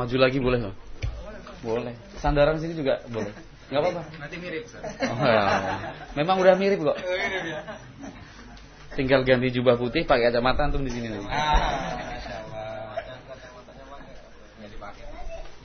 [0.00, 0.76] Maju lagi boleh nggak?
[1.60, 1.92] Boleh.
[2.24, 3.36] Sandaran sini juga boleh.
[3.68, 4.02] Nggak apa-apa.
[4.16, 4.64] Nanti mirip.
[5.04, 5.44] Oh, ya.
[6.16, 6.96] Memang udah mirip kok.
[8.96, 11.20] Tinggal ganti jubah putih pakai kacamata antum di sini nih.
[11.28, 12.00] Ah.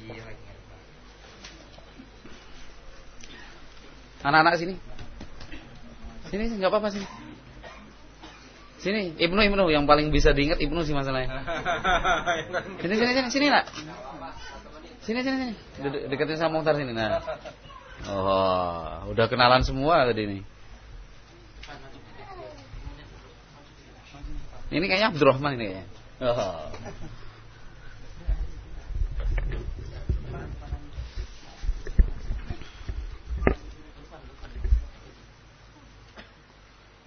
[0.04, 0.24] Iya.
[4.20, 4.76] Anak-anak sini.
[6.28, 7.08] Sini nggak apa-apa sini.
[8.86, 11.42] Sini, Ibnu Ibnu yang paling bisa diingat Ibnu sih masalahnya.
[12.86, 13.66] Sini sini sini sini nak.
[15.06, 15.54] Sini sini sini.
[15.86, 17.22] De- deketin sama Muhtar sini nah.
[18.10, 20.40] Oh, udah kenalan semua tadi ini.
[24.74, 25.86] Ini kayaknya Abdurrahman ini kayaknya.
[26.26, 26.74] Oh.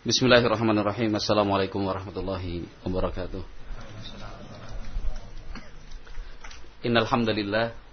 [0.07, 1.19] Bismillahirrahmanirrahim.
[1.19, 3.43] Assalamualaikum warahmatullahi wabarakatuh.
[6.87, 7.88] Innal hamdalillah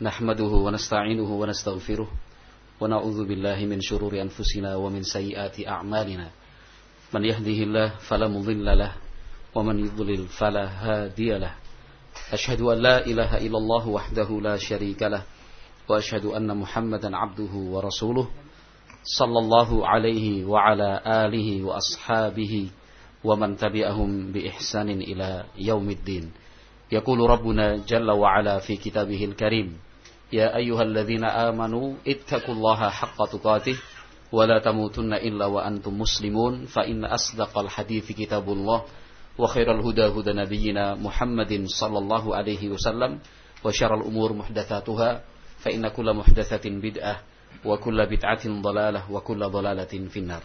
[0.00, 2.08] نحمده ونستعينه ونستغفره
[2.80, 6.28] ونعوذ بالله من شرور أنفسنا ومن سيئات أعمالنا.
[7.14, 8.92] من يهده الله فلا مضل له
[9.54, 11.54] ومن يضلل فلا هادي له.
[12.32, 15.22] أشهد أن لا إله إلا الله وحده لا شريك له
[15.88, 18.28] وأشهد أن محمدا عبده ورسوله
[19.18, 22.68] صلى الله عليه وعلى آله وأصحابه
[23.24, 26.32] ومن تبعهم بإحسان إلى يوم الدين.
[26.92, 29.85] يقول ربنا جل وعلا في كتابه الكريم
[30.33, 33.77] يا أيها الذين آمنوا اتقوا الله حق تقاته
[34.31, 38.79] ولا تموتن إلا وأنتم مسلمون فإن أصدق الحديث كتاب الله
[39.37, 43.19] وخير الهدى هدى نبينا محمد صلى الله عليه وسلم
[43.63, 45.21] وشر الأمور محدثاتها
[45.59, 47.15] فإن كل محدثة بدعة
[47.61, 50.41] wa kulla bid'atin dalalah wa kulla dalalatin finnar.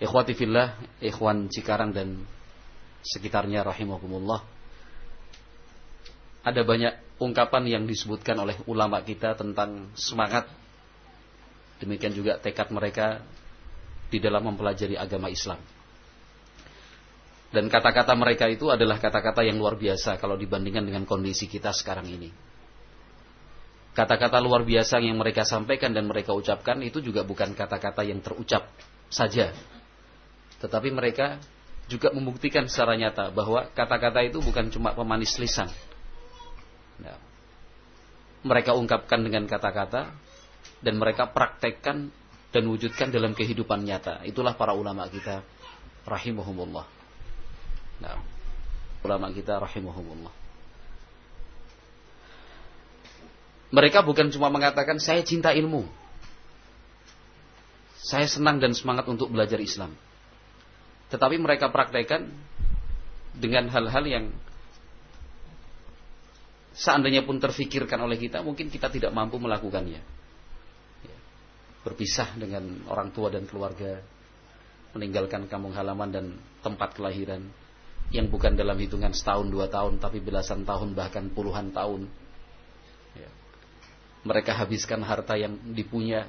[0.00, 2.24] Ikhwati fillah, ikhwan Cikarang dan
[3.02, 4.40] sekitarnya rahimakumullah.
[6.45, 10.45] ada banyak ungkapan yang disebutkan oleh ulama kita tentang semangat
[11.81, 13.25] demikian juga tekad mereka
[14.13, 15.57] di dalam mempelajari agama Islam.
[17.49, 22.05] Dan kata-kata mereka itu adalah kata-kata yang luar biasa kalau dibandingkan dengan kondisi kita sekarang
[22.05, 22.29] ini
[23.95, 28.67] kata-kata luar biasa yang mereka sampaikan dan mereka ucapkan itu juga bukan kata-kata yang terucap
[29.07, 29.55] saja.
[30.59, 31.39] Tetapi mereka
[31.87, 35.71] juga membuktikan secara nyata bahwa kata-kata itu bukan cuma pemanis lisan.
[38.45, 40.13] Mereka ungkapkan dengan kata-kata
[40.85, 42.13] dan mereka praktekkan
[42.53, 44.21] dan wujudkan dalam kehidupan nyata.
[44.21, 45.41] Itulah para ulama kita
[46.05, 46.85] rahimahumullah.
[48.05, 48.21] Nah,
[49.01, 50.45] ulama kita rahimahumullah.
[53.75, 55.83] Mereka bukan cuma mengatakan saya cinta ilmu.
[57.99, 59.97] Saya senang dan semangat untuk belajar Islam.
[61.09, 62.29] Tetapi mereka praktekkan
[63.35, 64.25] dengan hal-hal yang
[66.75, 70.01] seandainya pun terfikirkan oleh kita, mungkin kita tidak mampu melakukannya.
[71.01, 71.17] Ya.
[71.87, 74.03] Berpisah dengan orang tua dan keluarga,
[74.91, 76.25] meninggalkan kampung halaman dan
[76.59, 77.47] tempat kelahiran,
[78.13, 82.05] yang bukan dalam hitungan setahun dua tahun, tapi belasan tahun bahkan puluhan tahun
[84.25, 86.25] mereka habiskan harta yang dipunya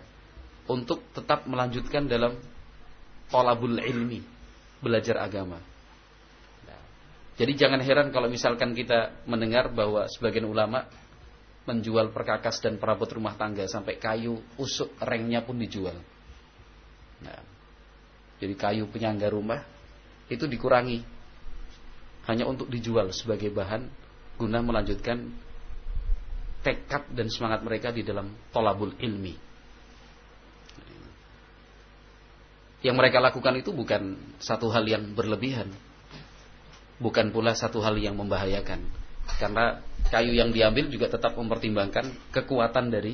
[0.68, 2.36] untuk tetap melanjutkan dalam
[3.32, 4.20] tolabul ilmi,
[4.84, 5.56] belajar agama.
[7.36, 10.88] Jadi jangan heran kalau misalkan kita mendengar bahwa sebagian ulama
[11.68, 15.98] menjual perkakas dan perabot rumah tangga sampai kayu usuk rengnya pun dijual.
[17.20, 17.40] Nah,
[18.40, 19.60] jadi kayu penyangga rumah
[20.32, 21.04] itu dikurangi
[22.26, 23.86] hanya untuk dijual sebagai bahan
[24.40, 25.30] guna melanjutkan
[26.64, 29.34] tekad dan semangat mereka di dalam tolabul ilmi.
[32.82, 35.72] Yang mereka lakukan itu bukan satu hal yang berlebihan.
[36.96, 38.80] Bukan pula satu hal yang membahayakan.
[39.36, 43.12] Karena kayu yang diambil juga tetap mempertimbangkan kekuatan dari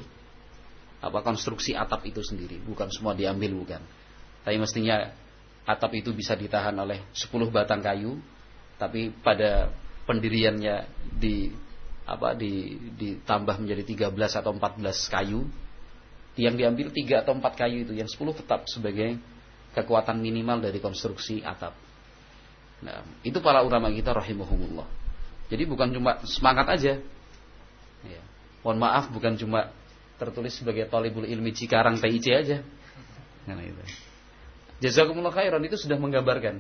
[1.03, 2.63] apa konstruksi atap itu sendiri.
[2.63, 3.83] Bukan semua diambil bukan.
[4.47, 5.11] Tapi mestinya
[5.67, 8.23] atap itu bisa ditahan oleh 10 batang kayu.
[8.79, 9.71] Tapi pada
[10.07, 10.87] pendiriannya
[11.19, 11.51] di
[12.03, 15.47] apa di, ditambah menjadi 13 atau 14 kayu
[16.35, 19.21] yang diambil 3 atau 4 kayu itu yang 10 tetap sebagai
[19.77, 21.77] kekuatan minimal dari konstruksi atap
[22.83, 24.87] nah itu para ulama kita rahimahumullah
[25.49, 26.93] jadi bukan cuma semangat aja
[28.03, 28.21] ya.
[28.67, 29.71] mohon maaf bukan cuma
[30.19, 32.59] tertulis sebagai talibul ilmi Cikarang TIC aja
[33.47, 33.83] nah, itu.
[34.83, 36.59] jazakumullah khairan itu sudah menggambarkan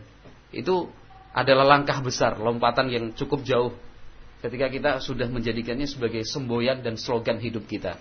[0.55, 0.87] itu
[1.33, 3.73] adalah langkah besar lompatan yang cukup jauh
[4.43, 7.97] ketika kita sudah menjadikannya sebagai semboyan dan slogan hidup kita.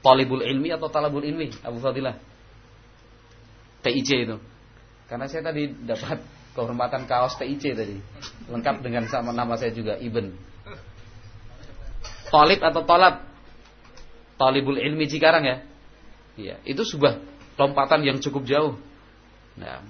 [0.00, 2.14] Talibul ilmi atau talabul ilmi, Abu Fadilah?
[3.82, 4.36] TIC itu.
[5.10, 6.22] Karena saya tadi dapat
[6.54, 7.98] kehormatan kaos TIC tadi.
[8.48, 10.30] Lengkap dengan sama nama saya juga, Ibn.
[12.30, 13.26] Talib atau tolab?
[14.34, 15.56] Talibul ilmi Cikarang ya.
[16.34, 17.22] Iya, itu sebuah
[17.54, 18.74] lompatan yang cukup jauh.
[19.54, 19.86] Nah,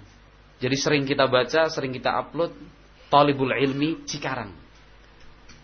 [0.61, 2.53] jadi sering kita baca, sering kita upload
[3.09, 4.53] Talibul ilmi Cikarang.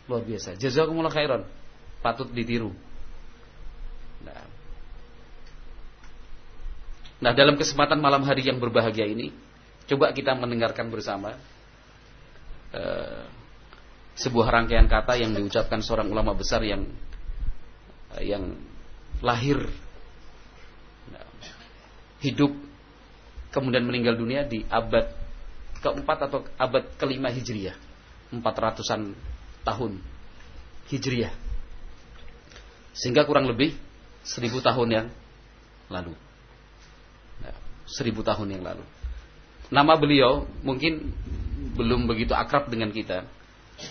[0.08, 0.56] Luar biasa.
[0.56, 1.44] Jazakumullah khairan.
[2.00, 2.73] Patut ditiru.
[4.25, 4.44] Nah.
[7.20, 9.32] nah, dalam kesempatan malam hari yang berbahagia ini,
[9.90, 11.34] coba kita mendengarkan bersama
[12.70, 13.26] uh,
[14.14, 16.87] sebuah rangkaian kata yang diucapkan seorang ulama besar yang
[18.14, 18.54] uh, yang
[19.19, 19.58] lahir
[22.22, 22.54] hidup
[23.50, 25.10] kemudian meninggal dunia di abad
[25.82, 27.75] keempat atau abad kelima hijriyah
[28.31, 29.10] empat ratusan
[29.66, 29.98] tahun
[30.86, 31.34] hijriyah
[32.94, 33.75] sehingga kurang lebih
[34.22, 35.06] seribu tahun yang
[35.88, 36.14] lalu.
[37.40, 37.56] Nah,
[37.88, 38.84] seribu tahun yang lalu
[39.70, 41.14] nama beliau mungkin
[41.78, 43.25] belum begitu akrab dengan kita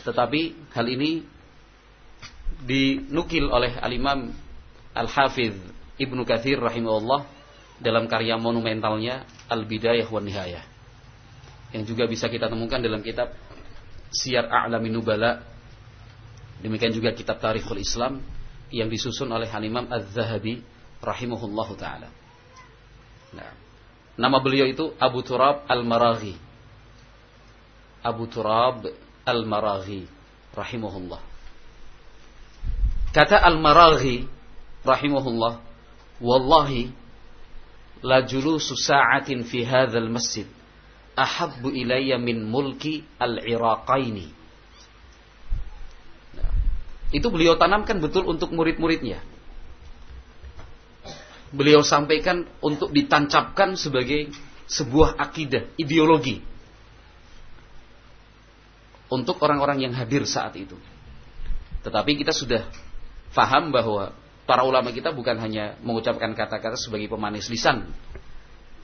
[0.05, 1.23] tetapi hal ini
[2.63, 4.29] dinukil oleh al-imam
[4.93, 5.55] al-hafidh
[5.99, 7.27] Ibnu Kathir rahimahullah
[7.79, 10.63] dalam karya monumentalnya Al-Bidayah wa Nihayah
[11.71, 13.31] yang juga bisa kita temukan dalam kitab
[14.11, 15.39] Siyar A'lamin Nubala
[16.59, 18.19] demikian juga kitab Tarikhul Islam
[18.69, 20.61] yang disusun oleh Imam Az-Zahabi
[21.01, 22.09] rahimahullahu taala.
[23.33, 23.49] Nah,
[24.19, 26.35] nama beliau itu Abu Turab Al-Maraghi.
[28.03, 28.83] Abu Turab
[29.23, 30.03] Al-Maraghi
[30.51, 31.23] rahimahullah.
[33.15, 34.27] Kata Al-Maraghi
[34.83, 35.63] rahimahullah,
[36.19, 36.91] wallahi
[38.03, 40.47] la julusu sa'atin fi hadzal masjid
[41.19, 44.31] ahabbu ilayya min mulki al-iraqaini.
[46.39, 46.51] Nah,
[47.11, 49.19] itu beliau tanamkan betul untuk murid-muridnya.
[51.49, 54.29] Beliau sampaikan untuk ditancapkan sebagai
[54.69, 56.45] sebuah akidah, ideologi
[59.09, 60.77] untuk orang-orang yang hadir saat itu.
[61.81, 62.69] Tetapi kita sudah
[63.33, 64.13] faham bahwa
[64.45, 67.89] para ulama kita bukan hanya mengucapkan kata-kata sebagai pemanis lisan,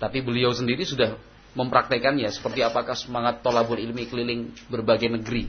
[0.02, 1.16] tapi beliau sendiri sudah
[1.54, 5.48] mempraktekannya seperti apakah semangat tolabul ilmi keliling berbagai negeri.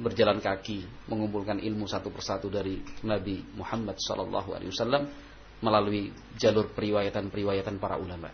[0.00, 4.32] Berjalan kaki, mengumpulkan ilmu satu persatu dari Nabi Muhammad SAW
[5.60, 6.08] melalui
[6.40, 8.32] jalur periwayatan-periwayatan para ulama.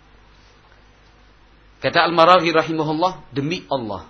[1.83, 4.07] Kata Al-Maraghi rahimahullah, demi Allah,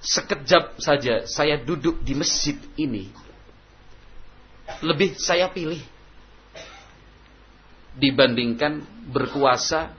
[0.00, 3.12] sekejap saja saya duduk di masjid ini,
[4.80, 5.78] lebih saya pilih
[8.00, 8.80] dibandingkan
[9.12, 9.92] berkuasa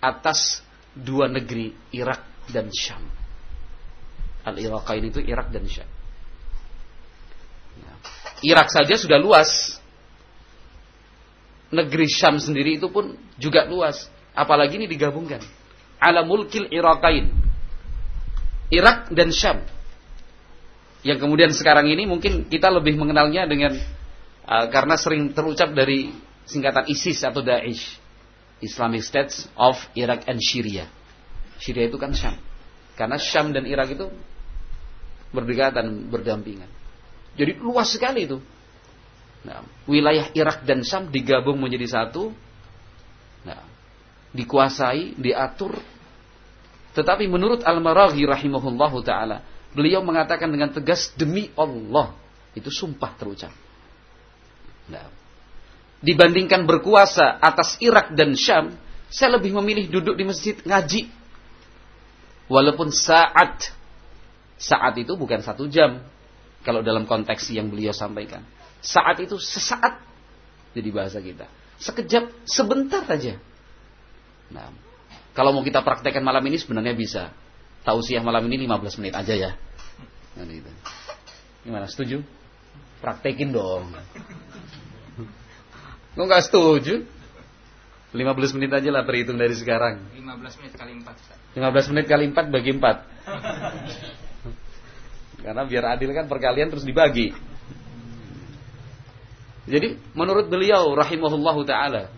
[0.00, 0.64] atas
[0.96, 3.02] dua negeri Irak dan Syam.
[4.46, 5.86] Al-Iraqain itu Irak dan Syam.
[7.84, 7.96] Nah,
[8.42, 9.78] Irak saja sudah luas.
[11.70, 14.10] Negeri Syam sendiri itu pun juga luas.
[14.34, 15.44] Apalagi ini digabungkan.
[16.00, 17.30] Ala mulkil Iraqain
[18.70, 19.58] Irak dan Syam.
[21.02, 23.74] Yang kemudian sekarang ini mungkin kita lebih mengenalnya dengan
[24.46, 26.14] uh, karena sering terucap dari
[26.46, 27.98] singkatan ISIS atau Daesh.
[28.60, 30.88] Islamic States of Iraq and Syria.
[31.60, 32.36] Syria itu kan Syam.
[32.96, 34.08] Karena Syam dan Irak itu
[35.32, 36.68] berdekatan, berdampingan.
[37.36, 38.38] Jadi luas sekali itu.
[39.40, 42.32] Nah, wilayah Irak dan Syam digabung menjadi satu.
[43.44, 43.64] Nah,
[44.36, 45.80] dikuasai, diatur
[46.90, 52.10] tetapi menurut Al-Maraghi rahimahullahu taala, beliau mengatakan dengan tegas demi Allah,
[52.58, 53.54] itu sumpah terucap.
[54.90, 55.06] Nah,
[56.00, 58.76] dibandingkan berkuasa atas Irak dan Syam,
[59.12, 61.08] saya lebih memilih duduk di masjid ngaji.
[62.50, 63.70] Walaupun saat
[64.60, 66.02] saat itu bukan satu jam
[66.66, 68.44] kalau dalam konteks yang beliau sampaikan.
[68.80, 70.02] Saat itu sesaat
[70.76, 71.46] jadi bahasa kita.
[71.80, 73.40] Sekejap, sebentar saja.
[74.52, 74.68] Nah,
[75.32, 77.22] kalau mau kita praktekkan malam ini sebenarnya bisa.
[77.80, 79.50] Tausiah malam ini 15 menit aja ya.
[80.36, 80.68] Nah, gitu.
[81.64, 82.20] Gimana setuju?
[83.00, 83.88] Praktekin dong.
[86.14, 87.06] Kok nggak setuju?
[88.10, 90.02] 15 menit aja lah berhitung dari sekarang.
[90.18, 91.54] 15 menit kali 4.
[91.54, 95.46] 15 menit kali 4 bagi 4.
[95.46, 97.30] Karena biar adil kan perkalian terus dibagi.
[99.70, 102.10] Jadi menurut beliau rahimahullahu taala.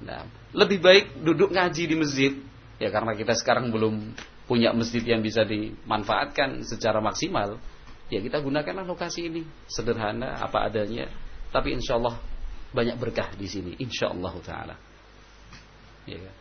[0.00, 0.24] Nah,
[0.56, 2.32] lebih baik duduk ngaji di masjid
[2.80, 7.62] ya karena kita sekarang belum punya masjid yang bisa dimanfaatkan secara maksimal
[8.10, 11.06] ya kita gunakanlah lokasi ini sederhana apa adanya
[11.54, 12.18] tapi insya Allah
[12.72, 14.76] banyak berkah di sini insya Allah taala.
[16.08, 16.34] Ya kan?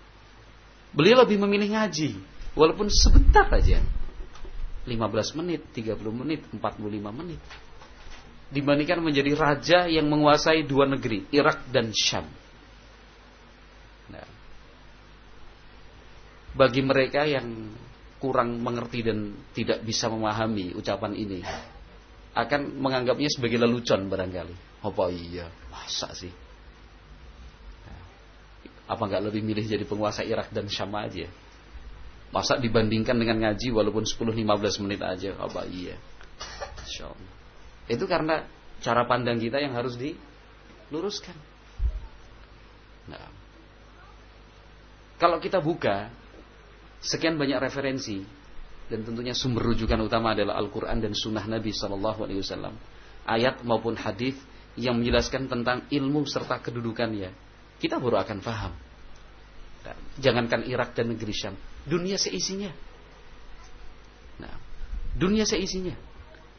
[0.92, 2.20] beliau lebih memilih ngaji
[2.56, 3.80] walaupun sebentar aja.
[4.82, 6.58] 15 menit 30 menit 45
[7.14, 7.38] menit.
[8.50, 12.26] Dibandingkan menjadi raja yang menguasai dua negeri Irak dan Syam.
[16.52, 17.72] Bagi mereka yang
[18.20, 21.40] kurang mengerti dan tidak bisa memahami ucapan ini
[22.36, 24.71] akan menganggapnya sebagai lelucon barangkali.
[24.82, 25.50] Apa iya?
[25.70, 26.34] Masa sih?
[28.90, 31.30] Apa nggak lebih milih jadi penguasa Irak dan Syam aja?
[32.34, 35.32] Masa dibandingkan dengan ngaji walaupun 10-15 menit aja?
[35.40, 35.96] Apa iya?
[37.88, 38.44] Itu karena
[38.82, 41.38] cara pandang kita yang harus diluruskan.
[43.12, 43.26] Nah,
[45.22, 46.10] kalau kita buka
[47.02, 48.22] sekian banyak referensi
[48.90, 52.76] dan tentunya sumber rujukan utama adalah Al-Quran dan Sunnah Nabi Sallallahu Alaihi Wasallam,
[53.24, 54.36] ayat maupun hadis
[54.80, 57.32] yang menjelaskan tentang ilmu serta kedudukannya,
[57.82, 58.74] kita baru akan paham.
[60.22, 62.70] Jangankan Irak dan negeri Syam, dunia seisinya.
[64.40, 64.54] Nah,
[65.18, 65.98] dunia seisinya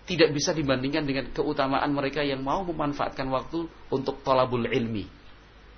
[0.02, 5.06] tidak bisa dibandingkan dengan keutamaan mereka yang mau memanfaatkan waktu untuk talabul ilmi.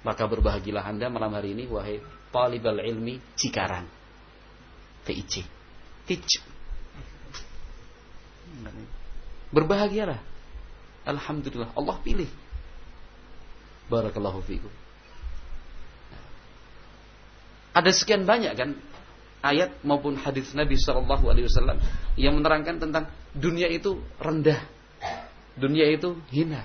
[0.05, 2.01] Maka berbahagilah Anda malam hari ini wahai
[2.33, 3.85] talibal ilmi Cikarang.
[5.05, 5.45] TIC.
[6.09, 6.31] TIC.
[9.53, 10.34] Berbahagialah.
[11.05, 12.29] Alhamdulillah Allah pilih.
[13.93, 14.73] Barakallahu fiikum.
[17.75, 18.79] Ada sekian banyak kan
[19.45, 21.79] ayat maupun hadis Nabi Shallallahu Alaihi Wasallam
[22.17, 24.63] yang menerangkan tentang dunia itu rendah,
[25.59, 26.65] dunia itu hina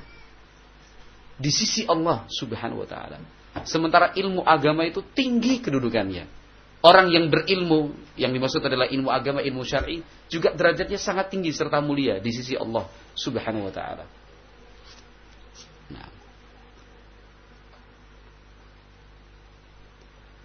[1.35, 3.17] di sisi Allah Subhanahu Wa Taala.
[3.65, 6.39] Sementara ilmu agama itu tinggi kedudukannya.
[6.79, 9.99] Orang yang berilmu, yang dimaksud adalah ilmu agama, ilmu syar'i,
[10.31, 12.87] juga derajatnya sangat tinggi serta mulia di sisi Allah
[13.19, 14.07] Subhanahu wa taala.
[15.89, 16.09] Nah.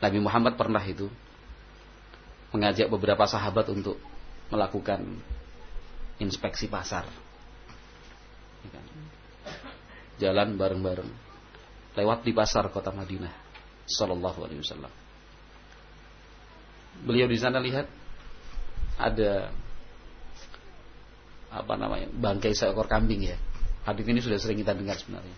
[0.04, 1.08] Nabi Muhammad pernah itu
[2.52, 3.96] mengajak beberapa sahabat untuk
[4.52, 5.00] melakukan
[6.20, 7.08] inspeksi pasar.
[8.62, 8.84] Ya kan?
[10.20, 11.10] Jalan bareng-bareng.
[11.94, 13.32] Lewat di pasar kota Madinah.
[13.84, 14.92] Sallallahu alaihi wasallam.
[17.04, 17.90] Beliau di sana lihat
[18.94, 19.50] ada
[21.50, 23.38] apa namanya bangkai seekor kambing ya.
[23.84, 25.36] Hadis ini sudah sering kita dengar sebenarnya.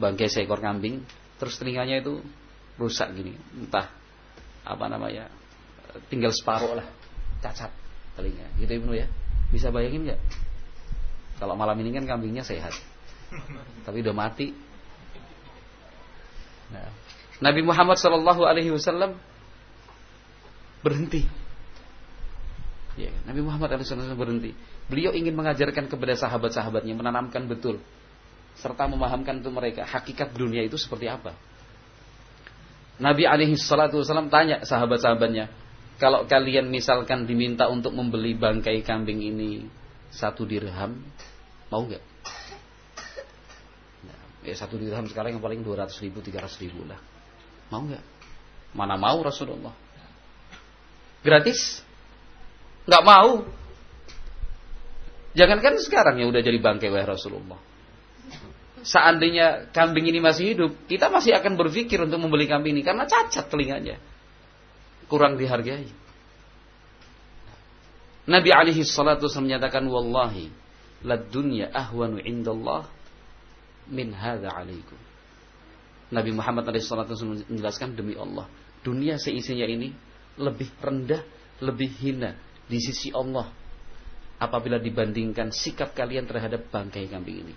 [0.00, 1.04] Bangkai seekor kambing,
[1.36, 2.24] terus telinganya itu
[2.80, 3.92] rusak gini, entah
[4.64, 5.28] apa namanya
[6.08, 6.86] tinggal separuh lah
[7.44, 7.68] cacat
[8.16, 8.48] telinga.
[8.56, 9.06] Gitu Ibnu ya.
[9.52, 10.20] Bisa bayangin nggak?
[11.36, 12.72] Kalau malam ini kan kambingnya sehat
[13.86, 14.50] tapi udah mati.
[16.70, 16.90] Nah,
[17.42, 19.18] Nabi Muhammad Shallallahu Alaihi Wasallam
[20.82, 21.26] berhenti.
[22.98, 24.52] Ya, Nabi Muhammad SAW berhenti
[24.90, 27.78] beliau ingin mengajarkan kepada sahabat-sahabatnya menanamkan betul
[28.58, 31.38] serta memahamkan untuk mereka hakikat dunia itu seperti apa
[33.00, 35.48] Nabi alaihi salatu wasallam tanya sahabat-sahabatnya,
[35.96, 39.64] kalau kalian misalkan diminta untuk membeli bangkai kambing ini
[40.12, 41.00] satu dirham,
[41.72, 42.04] mau nggak?
[44.04, 47.00] Nah, ya satu dirham sekarang yang paling 200 ribu, 300 ribu lah.
[47.72, 48.04] Mau nggak?
[48.76, 49.72] Mana mau Rasulullah?
[51.24, 51.80] Gratis?
[52.84, 53.48] Nggak mau.
[55.30, 57.58] Jangankan sekarang ya udah jadi bangkai wahai Rasulullah.
[58.80, 63.46] Seandainya kambing ini masih hidup, kita masih akan berpikir untuk membeli kambing ini karena cacat
[63.46, 64.00] telinganya
[65.06, 65.90] kurang dihargai.
[68.30, 70.48] Nabi alaihi salatu menyatakan wallahi
[71.02, 72.88] lad dunya ahwanu indallah
[73.90, 74.96] min hadza alaikum.
[76.10, 78.46] Nabi Muhammad alaihi salatu menjelaskan demi Allah,
[78.82, 79.92] dunia seisinya ini
[80.40, 81.22] lebih rendah,
[81.62, 82.34] lebih hina
[82.70, 83.50] di sisi Allah
[84.40, 87.54] apabila dibandingkan sikap kalian terhadap bangkai kambing ini.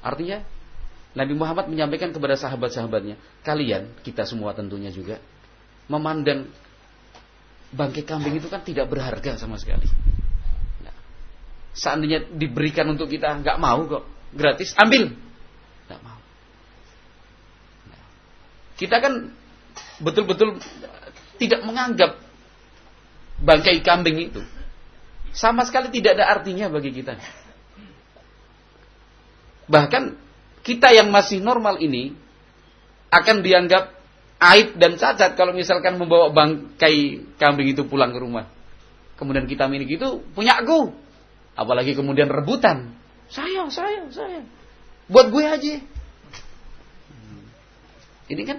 [0.00, 0.40] Artinya
[1.14, 5.20] Nabi Muhammad menyampaikan kepada sahabat-sahabatnya, kalian, kita semua tentunya juga,
[5.86, 6.48] memandang
[7.70, 9.86] bangkai kambing itu kan tidak berharga sama sekali.
[10.82, 10.96] Nah,
[11.76, 15.12] seandainya diberikan untuk kita nggak mau kok, gratis ambil,
[15.86, 16.18] nggak mau.
[17.92, 18.02] Nah,
[18.80, 19.30] kita kan
[20.02, 20.58] betul-betul
[21.38, 22.18] tidak menganggap
[23.38, 24.42] bangkai kambing itu
[25.34, 27.18] sama sekali tidak ada artinya bagi kita.
[29.66, 30.02] Bahkan
[30.62, 32.14] kita yang masih normal ini
[33.10, 33.90] akan dianggap
[34.54, 38.46] aib dan cacat kalau misalkan membawa bangkai kambing itu pulang ke rumah.
[39.18, 40.94] Kemudian kita miliki itu punya aku.
[41.54, 42.94] Apalagi kemudian rebutan.
[43.30, 44.42] Saya, saya, saya.
[45.06, 45.74] Buat gue aja.
[48.30, 48.58] Ini kan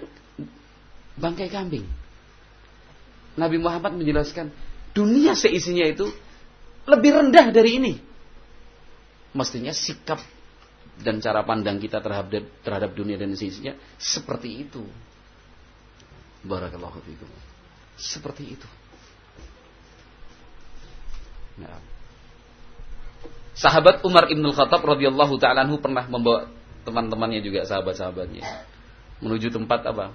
[1.19, 1.87] bangkai kambing.
[3.35, 4.51] Nabi Muhammad menjelaskan
[4.95, 6.07] dunia seisinya itu
[6.85, 7.93] lebih rendah dari ini.
[9.35, 10.21] Mestinya sikap
[10.95, 14.85] dan cara pandang kita terhadap terhadap dunia dan seisinya seperti itu.
[16.45, 17.27] Barakallahu fikum.
[17.99, 18.67] Seperti itu.
[21.59, 21.79] Nah.
[23.55, 26.51] Sahabat Umar Ibn Khattab radhiyallahu taala pernah membawa
[26.83, 28.43] teman-temannya juga sahabat-sahabatnya
[29.23, 30.11] menuju tempat apa?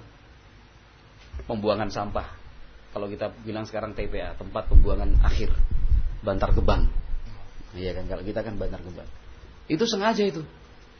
[1.49, 2.39] Pembuangan sampah.
[2.91, 5.47] kalau kita bilang sekarang TPA, tempat pembuangan akhir,
[6.21, 6.89] Bantar Gebang.
[7.73, 9.09] Iya kan kalau kita kan Bantar Gebang.
[9.69, 10.41] Itu sengaja itu.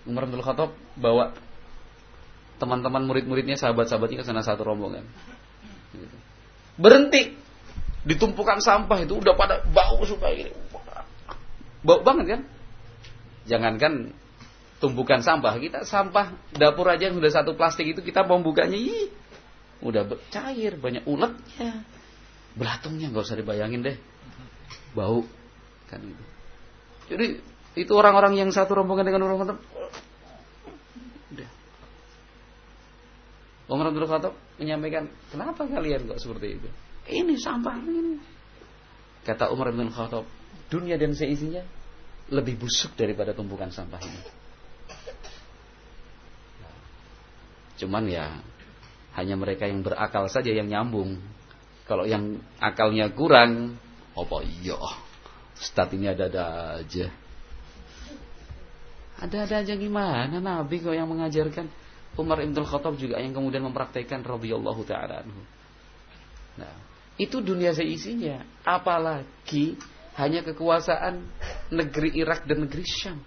[0.06, 1.38] Umar bin Khattab bawa
[2.58, 5.06] teman-teman murid-muridnya, sahabat-sahabatnya ke sana satu rombongan.
[5.94, 6.18] Gitu.
[6.78, 7.34] Berhenti
[8.02, 10.54] di tumpukan sampah itu udah pada bau supaya ini.
[11.82, 12.42] Bau banget kan?
[13.50, 14.14] Jangankan
[14.78, 19.10] tumpukan sampah, kita sampah dapur aja yang sudah satu plastik itu kita mau bukanya, ih,
[19.82, 21.86] udah cair, banyak uletnya.
[22.58, 23.98] Belatungnya nggak usah dibayangin deh.
[24.94, 25.24] Bau
[25.88, 26.24] kan itu.
[27.12, 27.28] Jadi
[27.76, 29.60] itu orang-orang yang satu rombongan dengan orang-orang
[31.32, 31.50] udah.
[33.72, 36.68] Umar bin Khattab menyampaikan, "Kenapa kalian kok seperti itu?"
[37.08, 38.20] Ini sampah ini.
[39.24, 40.28] Kata Umar bin Khattab,
[40.68, 41.64] dunia dan seisinya
[42.32, 44.22] lebih busuk daripada tumpukan sampah ini.
[47.80, 48.40] Cuman ya
[49.18, 51.20] hanya mereka yang berakal saja yang nyambung.
[51.90, 53.76] Kalau yang akalnya kurang,
[54.22, 54.78] apa iya?
[55.58, 57.08] Ustaz ini ada-ada aja.
[59.22, 61.70] Ada-ada aja gimana Nabi kok yang mengajarkan
[62.18, 65.22] Umar Ibn Khattab juga yang kemudian mempraktekkan radhiyallahu taala.
[66.58, 66.76] Nah,
[67.22, 68.42] itu dunia seisinya.
[68.66, 69.78] Apalagi
[70.18, 71.24] hanya kekuasaan
[71.72, 73.22] negeri Irak dan negeri Syam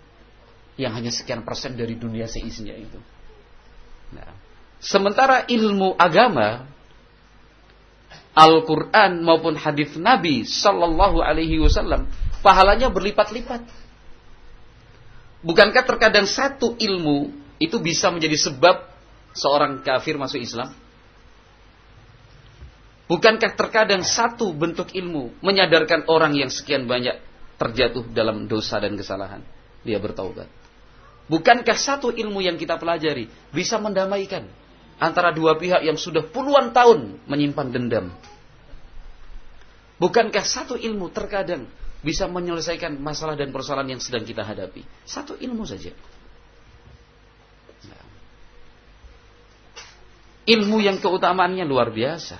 [0.74, 2.98] yang hanya sekian persen dari dunia seisinya itu.
[4.12, 4.34] Nah,
[4.82, 6.66] sementara ilmu agama
[8.34, 12.10] Al-Quran maupun hadis Nabi Sallallahu Alaihi Wasallam
[12.42, 13.62] pahalanya berlipat-lipat.
[15.46, 17.30] Bukankah terkadang satu ilmu
[17.62, 18.90] itu bisa menjadi sebab
[19.38, 20.74] seorang kafir masuk Islam?
[23.06, 27.20] Bukankah terkadang satu bentuk ilmu menyadarkan orang yang sekian banyak
[27.60, 29.44] terjatuh dalam dosa dan kesalahan?
[29.84, 30.48] Dia bertaubat.
[31.28, 34.48] Bukankah satu ilmu yang kita pelajari bisa mendamaikan
[34.98, 38.06] antara dua pihak yang sudah puluhan tahun menyimpan dendam?
[39.98, 41.70] Bukankah satu ilmu terkadang
[42.04, 44.82] bisa menyelesaikan masalah dan persoalan yang sedang kita hadapi?
[45.06, 45.94] Satu ilmu saja.
[47.88, 48.04] Nah.
[50.44, 52.36] Ilmu yang keutamaannya luar biasa.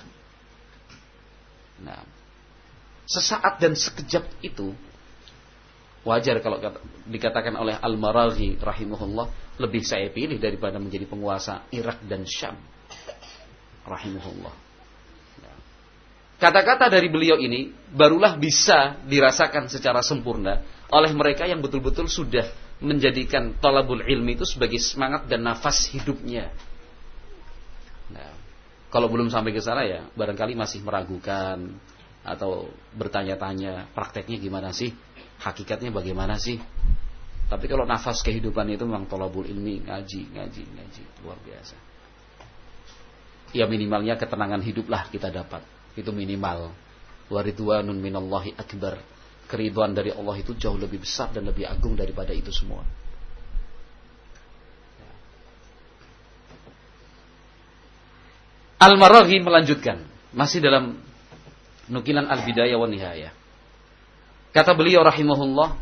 [1.81, 2.03] Nah,
[3.07, 4.75] sesaat dan sekejap itu
[6.05, 6.61] wajar kalau
[7.09, 12.55] dikatakan oleh Al-Maraghi rahimahullah lebih saya pilih daripada menjadi penguasa Irak dan Syam
[13.85, 14.53] rahimahullah.
[15.41, 15.57] Nah,
[16.37, 20.61] kata-kata dari beliau ini barulah bisa dirasakan secara sempurna
[20.93, 22.45] oleh mereka yang betul-betul sudah
[22.83, 26.53] menjadikan talabul ilmi itu sebagai semangat dan nafas hidupnya.
[28.13, 28.35] Nah,
[28.93, 31.81] kalau belum sampai ke sana ya barangkali masih meragukan
[32.25, 34.91] atau bertanya-tanya prakteknya gimana sih,
[35.39, 36.59] hakikatnya bagaimana sih.
[37.45, 41.77] Tapi kalau nafas kehidupan itu memang tolabul ilmi, ngaji, ngaji, ngaji, luar biasa.
[43.53, 45.61] Ya minimalnya ketenangan hiduplah kita dapat.
[45.93, 46.73] Itu minimal.
[47.29, 48.99] Waridwanun minallahi akbar.
[49.45, 52.81] Keriduan dari Allah itu jauh lebih besar dan lebih agung daripada itu semua.
[58.81, 60.03] Al-Maraghi melanjutkan
[60.35, 60.97] masih dalam
[61.87, 63.44] nukilan Al-Bidayah wa Nihayah.
[64.55, 65.75] Kata beliau rahimahullah,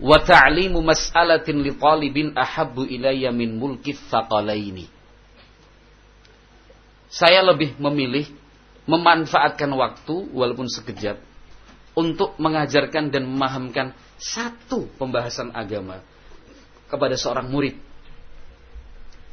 [0.00, 4.88] "Wa ta'limu mas'alatin li talibin ahabbu ilayya min mulki thaqalaini."
[7.12, 8.32] Saya lebih memilih
[8.88, 11.20] memanfaatkan waktu walaupun sekejap
[11.92, 16.00] untuk mengajarkan dan memahamkan satu pembahasan agama
[16.88, 17.76] kepada seorang murid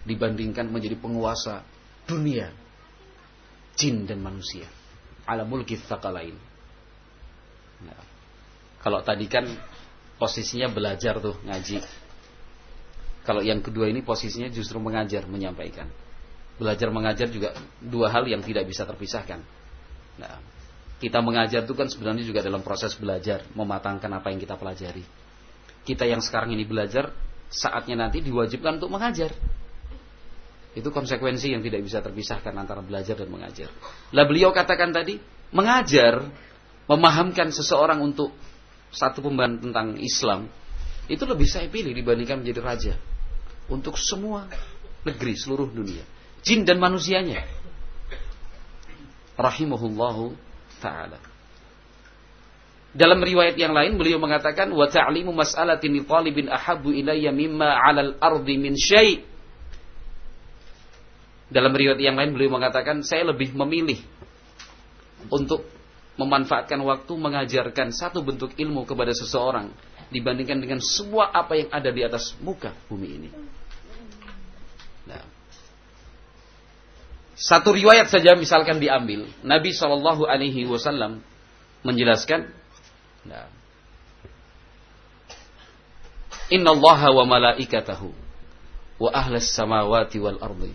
[0.04, 1.64] dibandingkan menjadi penguasa
[2.04, 2.52] dunia
[3.80, 4.68] jin dan manusia.
[5.24, 5.96] Ala mulki nah,
[8.84, 9.48] kalau tadi kan
[10.20, 11.80] posisinya belajar tuh ngaji.
[13.24, 15.88] Kalau yang kedua ini posisinya justru mengajar menyampaikan.
[16.60, 19.40] Belajar mengajar juga dua hal yang tidak bisa terpisahkan.
[20.20, 20.38] Nah,
[21.00, 25.04] kita mengajar itu kan sebenarnya juga dalam proses belajar mematangkan apa yang kita pelajari.
[25.88, 27.12] Kita yang sekarang ini belajar
[27.48, 29.32] saatnya nanti diwajibkan untuk mengajar.
[30.76, 33.72] Itu konsekuensi yang tidak bisa terpisahkan antara belajar dan mengajar.
[34.12, 35.22] Lah beliau katakan tadi,
[35.54, 36.28] mengajar,
[36.90, 38.34] memahamkan seseorang untuk
[38.94, 40.48] satu pembahasan tentang Islam,
[41.10, 42.94] itu lebih saya pilih dibandingkan menjadi raja.
[43.68, 44.48] Untuk semua
[45.04, 46.06] negeri, seluruh dunia.
[46.46, 47.44] Jin dan manusianya.
[49.36, 50.36] Rahimahullahu
[50.80, 51.20] ta'ala.
[52.94, 58.62] Dalam riwayat yang lain beliau mengatakan wa ta'limu mas'alatin talibin ahabbu ilayya mimma 'alal ardi
[58.62, 59.26] min syai'
[61.54, 64.02] Dalam riwayat yang lain beliau mengatakan saya lebih memilih
[65.30, 65.66] untuk
[66.20, 69.74] memanfaatkan waktu mengajarkan satu bentuk ilmu kepada seseorang
[70.14, 73.30] dibandingkan dengan semua apa yang ada di atas muka bumi ini.
[75.10, 75.26] Nah.
[77.34, 81.26] Satu riwayat saja misalkan diambil, Nabi Shallallahu Alaihi Wasallam
[81.82, 82.46] menjelaskan,
[83.26, 83.50] nah,
[86.54, 88.14] Inna Allah wa malaikatahu
[89.02, 90.70] wa ahlas samawati wal ardi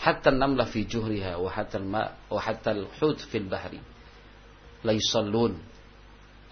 [0.00, 3.82] hatta namla fi juhriha wa hatta al-ma wa hatta al-hut fil bahri
[4.84, 5.56] la yusallun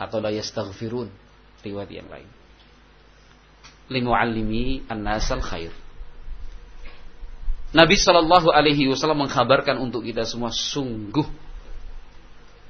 [0.01, 1.09] atau la yastaghfirun.
[1.63, 2.27] Riwayat yang lain.
[3.93, 5.71] Limuallimi an-nasal khair.
[7.73, 11.25] Nabi Shallallahu Alaihi Wasallam mengkabarkan untuk kita semua sungguh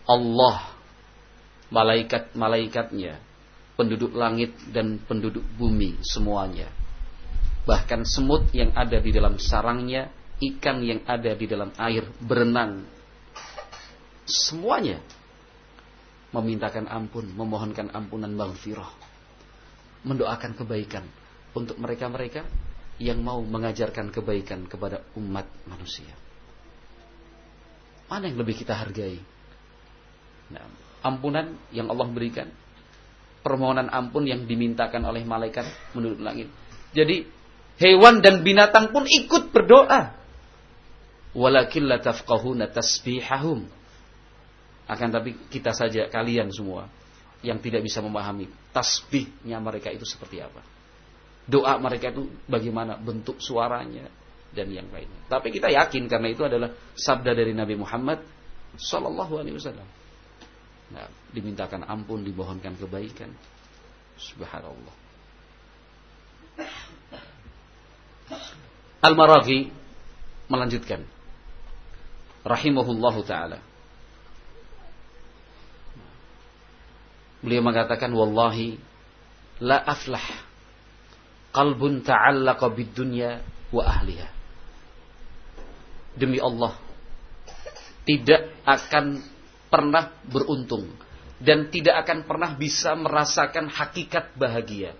[0.07, 0.71] Allah
[1.73, 3.19] malaikat-malaikatnya
[3.75, 6.71] penduduk langit dan penduduk bumi semuanya.
[7.67, 12.87] Bahkan semut yang ada di dalam sarangnya ikan yang ada di dalam air berenang.
[14.27, 15.03] Semuanya
[16.33, 19.13] memintakan ampun memohonkan ampunan maghfirah
[20.03, 21.07] mendoakan kebaikan
[21.55, 22.43] untuk mereka-mereka
[22.99, 26.11] yang mau mengajarkan kebaikan kepada umat manusia.
[28.11, 29.17] Mana yang lebih kita hargai?
[30.53, 30.65] Nah,
[31.01, 32.49] ampunan yang Allah berikan,
[33.41, 35.65] permohonan ampun yang dimintakan oleh malaikat
[35.97, 36.49] menurut langit.
[36.93, 37.25] Jadi
[37.81, 40.13] hewan dan binatang pun ikut berdoa.
[41.33, 43.65] Walakin la tafqahuna tasbihahum.
[44.93, 46.93] Akan tapi kita saja kalian semua
[47.41, 50.63] yang tidak bisa memahami tasbihnya mereka itu seperti apa
[51.47, 54.07] doa mereka itu bagaimana bentuk suaranya
[54.53, 55.21] dan yang lainnya.
[55.27, 58.21] Tapi kita yakin karena itu adalah sabda dari Nabi Muhammad
[58.77, 59.89] Sallallahu Alaihi Wasallam.
[60.93, 63.33] Nah, dimintakan ampun, dibohonkan kebaikan.
[64.21, 64.95] Subhanallah.
[69.03, 69.73] Al-Maraghi
[70.53, 71.01] melanjutkan.
[72.45, 73.59] Rahimahullahu ta'ala.
[77.43, 78.79] Beliau mengatakan, Wallahi,
[79.59, 80.23] la aflah
[81.53, 83.43] qalbun ta'allaqa bid-dunya
[83.75, 84.29] wa ahliha.
[86.17, 86.79] Demi Allah,
[88.07, 89.21] tidak akan
[89.69, 90.87] pernah beruntung
[91.43, 94.95] dan tidak akan pernah bisa merasakan hakikat bahagia.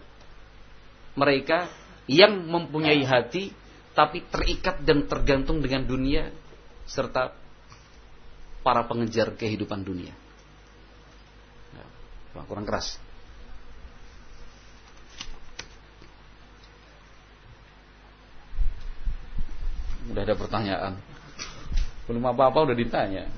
[1.15, 1.69] Mereka
[2.09, 3.53] yang mempunyai hati
[3.93, 6.33] tapi terikat dan tergantung dengan dunia
[6.89, 7.37] serta
[8.65, 10.17] para pengejar kehidupan dunia.
[12.33, 12.97] Kurang keras.
[20.09, 20.93] Udah ada pertanyaan.
[22.09, 23.29] Belum apa-apa udah ditanya.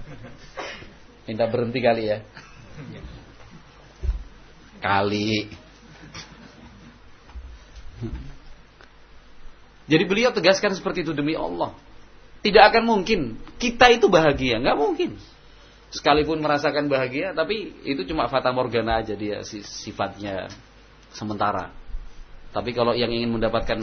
[1.27, 2.19] Minta berhenti kali ya.
[4.83, 5.51] Kali.
[9.85, 11.77] Jadi beliau tegaskan seperti itu demi Allah.
[12.45, 15.17] Tidak akan mungkin kita itu bahagia, nggak mungkin.
[15.95, 20.51] Sekalipun merasakan bahagia, tapi itu cuma fata morgana aja dia sifatnya
[21.15, 21.71] sementara.
[22.51, 23.79] Tapi kalau yang ingin mendapatkan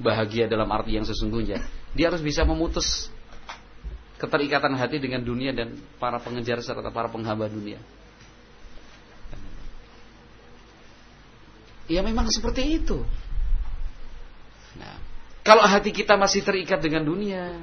[0.00, 1.60] bahagia dalam arti yang sesungguhnya,
[1.92, 3.12] dia harus bisa memutus
[4.16, 7.76] keterikatan hati dengan dunia dan para pengejar serta para penghamba dunia.
[11.90, 13.04] Ya memang seperti itu.
[14.80, 14.96] Nah,
[15.44, 17.60] kalau hati kita masih terikat dengan dunia,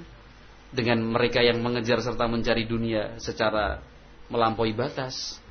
[0.70, 3.82] dengan mereka yang mengejar serta mencari dunia secara
[4.30, 5.42] melampaui batas,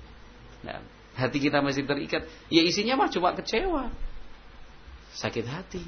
[0.63, 0.79] nah,
[1.19, 3.91] hati kita masih terikat, ya isinya mah cuma kecewa,
[5.19, 5.83] sakit hati,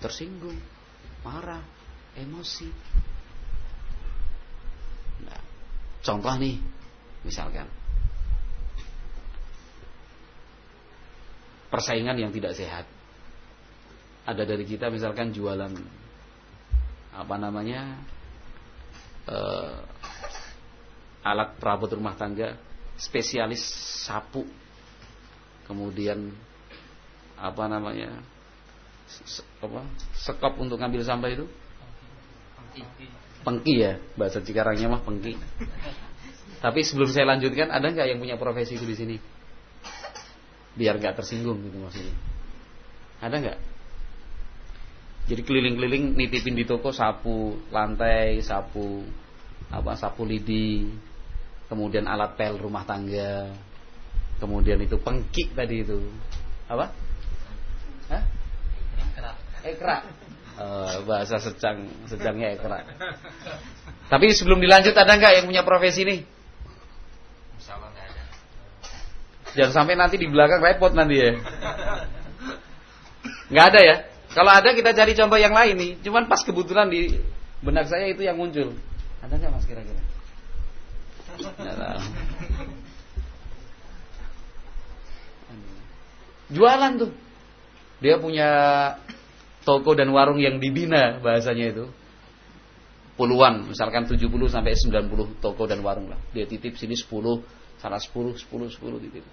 [0.00, 0.56] tersinggung,
[1.20, 1.60] marah,
[2.16, 2.68] emosi.
[5.28, 5.42] Nah,
[6.00, 6.56] contoh nih,
[7.28, 7.68] misalkan
[11.68, 12.88] persaingan yang tidak sehat.
[14.28, 15.72] Ada dari kita misalkan jualan
[17.16, 17.96] apa namanya
[19.28, 19.84] uh,
[21.22, 22.56] alat perabot rumah tangga
[22.98, 23.62] spesialis
[24.08, 24.48] sapu,
[25.68, 26.32] kemudian
[27.38, 28.18] apa namanya
[29.62, 29.86] apa
[30.18, 31.46] sekop untuk ngambil sampah itu
[33.46, 35.38] Pengki ya, bahasa Cikarangnya mah pengki.
[36.58, 39.16] Tapi sebelum saya lanjutkan, ada nggak yang punya profesi itu di sini?
[40.74, 42.14] Biar nggak tersinggung gitu maksudnya.
[43.22, 43.58] Ada nggak?
[45.28, 49.04] Jadi keliling-keliling nitipin di toko sapu lantai, sapu
[49.68, 50.88] apa sapu lidi,
[51.68, 53.52] kemudian alat pel rumah tangga,
[54.40, 56.00] kemudian itu pengki tadi itu
[56.64, 56.88] apa?
[58.08, 58.22] Hah?
[58.96, 59.32] Ekra.
[59.68, 59.96] Ekra.
[60.58, 62.82] Uh, bahasa secang secangnya ekra.
[64.08, 66.16] Tapi sebelum dilanjut ada nggak yang punya profesi ini?
[69.52, 71.36] Jangan sampai nanti di belakang repot nanti ya.
[73.52, 73.96] Nggak ada ya.
[74.28, 75.92] Kalau ada kita cari contoh yang lain nih.
[76.04, 77.16] Cuman pas kebetulan di
[77.64, 78.76] benak saya itu yang muncul.
[79.24, 80.02] Ada nggak mas kira-kira?
[86.48, 87.12] Jualan tuh.
[87.98, 88.48] Dia punya
[89.66, 91.86] toko dan warung yang dibina bahasanya itu.
[93.18, 96.22] puluhan, misalkan 70 sampai 90 toko dan warung lah.
[96.30, 97.42] Dia titip sini 10,
[97.82, 99.26] sana 10, 10, 10 titip.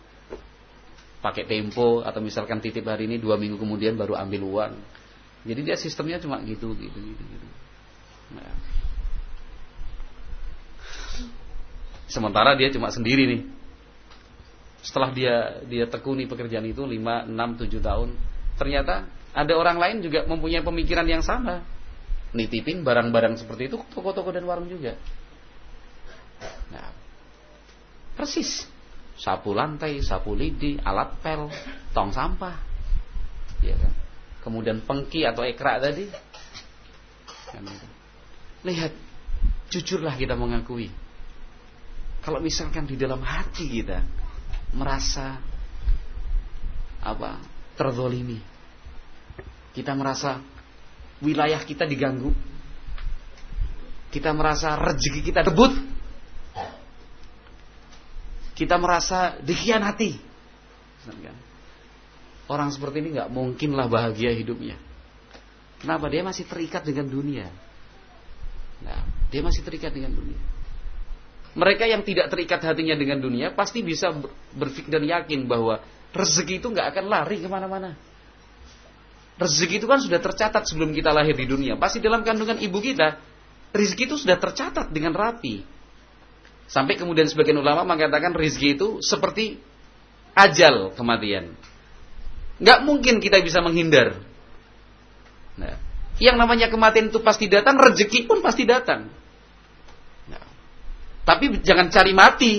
[1.26, 4.74] Pakai tempo atau misalkan titip hari ini dua minggu kemudian baru ambil uang.
[5.42, 7.48] Jadi dia sistemnya cuma gitu, gitu, gitu, gitu.
[8.38, 8.54] Nah.
[12.06, 13.42] Sementara dia cuma sendiri nih.
[14.86, 18.10] Setelah dia dia tekuni pekerjaan itu 5, 6, 7 tahun,
[18.62, 21.66] ternyata ada orang lain juga mempunyai pemikiran yang sama.
[22.38, 24.94] Nitipin barang-barang seperti itu toko-toko dan warung juga.
[26.70, 26.94] Nah,
[28.14, 28.70] persis.
[29.16, 31.48] Sapu lantai, sapu lidi, alat pel,
[31.96, 32.56] tong sampah.
[33.64, 33.94] Ya kan?
[34.44, 36.06] Kemudian pengki atau ekrak tadi.
[37.50, 37.66] Kan
[38.66, 38.94] Lihat,
[39.72, 40.92] jujurlah kita mengakui.
[42.26, 44.02] Kalau misalkan di dalam hati kita
[44.74, 45.38] merasa
[47.06, 47.38] apa
[47.78, 48.42] terzolimi,
[49.78, 50.42] kita merasa
[51.22, 52.34] wilayah kita diganggu,
[54.10, 55.70] kita merasa rezeki kita debut,
[58.56, 60.18] kita merasa dikhianati.
[62.48, 64.80] Orang seperti ini nggak mungkinlah bahagia hidupnya.
[65.84, 66.08] Kenapa?
[66.10, 67.52] Dia masih terikat dengan dunia.
[68.82, 70.40] Nah, dia masih terikat dengan dunia.
[71.56, 74.12] Mereka yang tidak terikat hatinya dengan dunia pasti bisa
[74.52, 75.80] berpikir dan yakin bahwa
[76.12, 77.96] rezeki itu nggak akan lari ke mana-mana.
[79.36, 81.76] Rezeki itu kan sudah tercatat sebelum kita lahir di dunia.
[81.76, 83.20] Pasti dalam kandungan ibu kita,
[83.76, 85.75] rezeki itu sudah tercatat dengan rapi.
[86.66, 89.62] Sampai kemudian sebagian ulama mengatakan rezeki itu seperti
[90.34, 91.54] ajal kematian.
[92.58, 94.18] Nggak mungkin kita bisa menghindar.
[95.56, 95.78] Nah,
[96.18, 99.12] yang namanya kematian itu pasti datang, rezeki pun pasti datang.
[101.26, 102.54] Tapi jangan cari mati.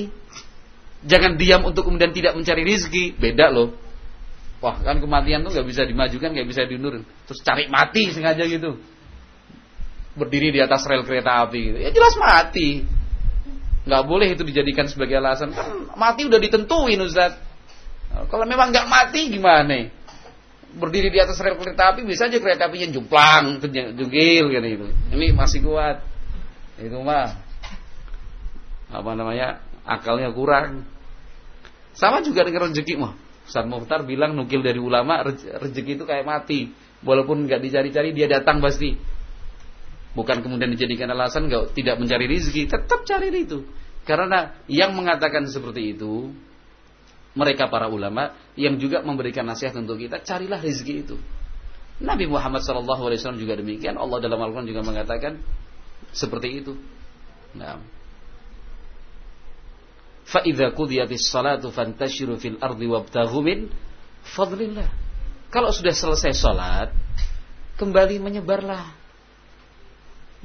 [1.07, 3.15] Jangan diam untuk kemudian tidak mencari rizki.
[3.15, 3.79] Beda loh.
[4.59, 6.99] Wah kan kematian tuh nggak bisa dimajukan, nggak bisa diundur.
[7.31, 8.75] Terus cari mati sengaja gitu.
[10.19, 11.79] Berdiri di atas rel kereta api gitu.
[11.79, 12.83] Ya jelas mati.
[13.87, 15.55] Nggak boleh itu dijadikan sebagai alasan.
[15.55, 17.39] Kan mati udah ditentuin Ustaz.
[18.27, 19.87] Kalau memang nggak mati gimana?
[20.77, 23.63] Berdiri di atas rel kereta api bisa aja kereta apinya jumplang,
[23.97, 24.87] jungkil gitu.
[25.15, 26.03] Ini masih kuat.
[26.77, 27.39] Itu mah
[28.91, 30.85] apa namanya akalnya kurang.
[31.97, 33.15] Sama juga dengan rezeki mah.
[33.47, 35.23] Ustaz Muhtar bilang nukil dari ulama
[35.63, 36.75] rezeki itu kayak mati.
[37.07, 38.99] Walaupun nggak dicari-cari dia datang pasti.
[40.17, 43.69] Bukan kemudian dijadikan alasan tidak mencari rezeki, tetap cari itu.
[44.09, 46.33] Karena yang mengatakan seperti itu
[47.37, 51.17] mereka para ulama yang juga memberikan nasihat untuk kita carilah rezeki itu.
[52.01, 54.01] Nabi Muhammad SAW juga demikian.
[54.01, 55.37] Allah dalam Al-Quran juga mengatakan
[56.17, 56.73] seperti itu.
[57.53, 57.77] Nah,
[60.25, 63.69] fa idza qudiyatis salatu fantashiru fil ardi wabtaghu min
[64.33, 64.89] fadlillah.
[65.53, 66.89] Kalau sudah selesai salat,
[67.81, 69.06] kembali menyebarlah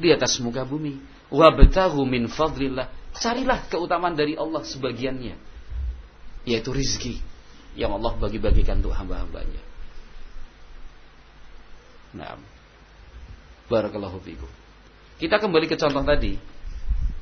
[0.01, 0.97] di atas muka bumi.
[1.29, 2.89] Wabtaghu min fadlillah.
[3.15, 5.35] Carilah keutamaan dari Allah sebagiannya,
[6.47, 7.19] yaitu rizki
[7.75, 9.61] yang Allah bagi-bagikan untuk hamba-hambanya.
[12.15, 12.35] Nah,
[13.71, 14.47] barakallahu fikum.
[15.19, 16.35] Kita kembali ke contoh tadi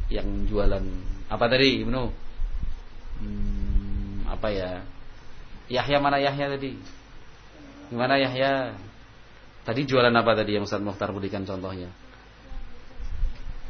[0.09, 0.81] yang jualan
[1.29, 2.29] apa tadi Ibnu?
[3.19, 4.71] hmm, apa ya
[5.69, 6.73] Yahya mana Yahya tadi
[7.89, 8.73] gimana Yahya
[9.65, 11.91] tadi jualan apa tadi yang Ustaz Mukhtar berikan contohnya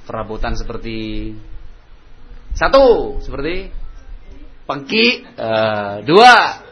[0.10, 1.38] perabotan seperti
[2.58, 3.69] satu seperti
[4.65, 6.65] pengki uh, dua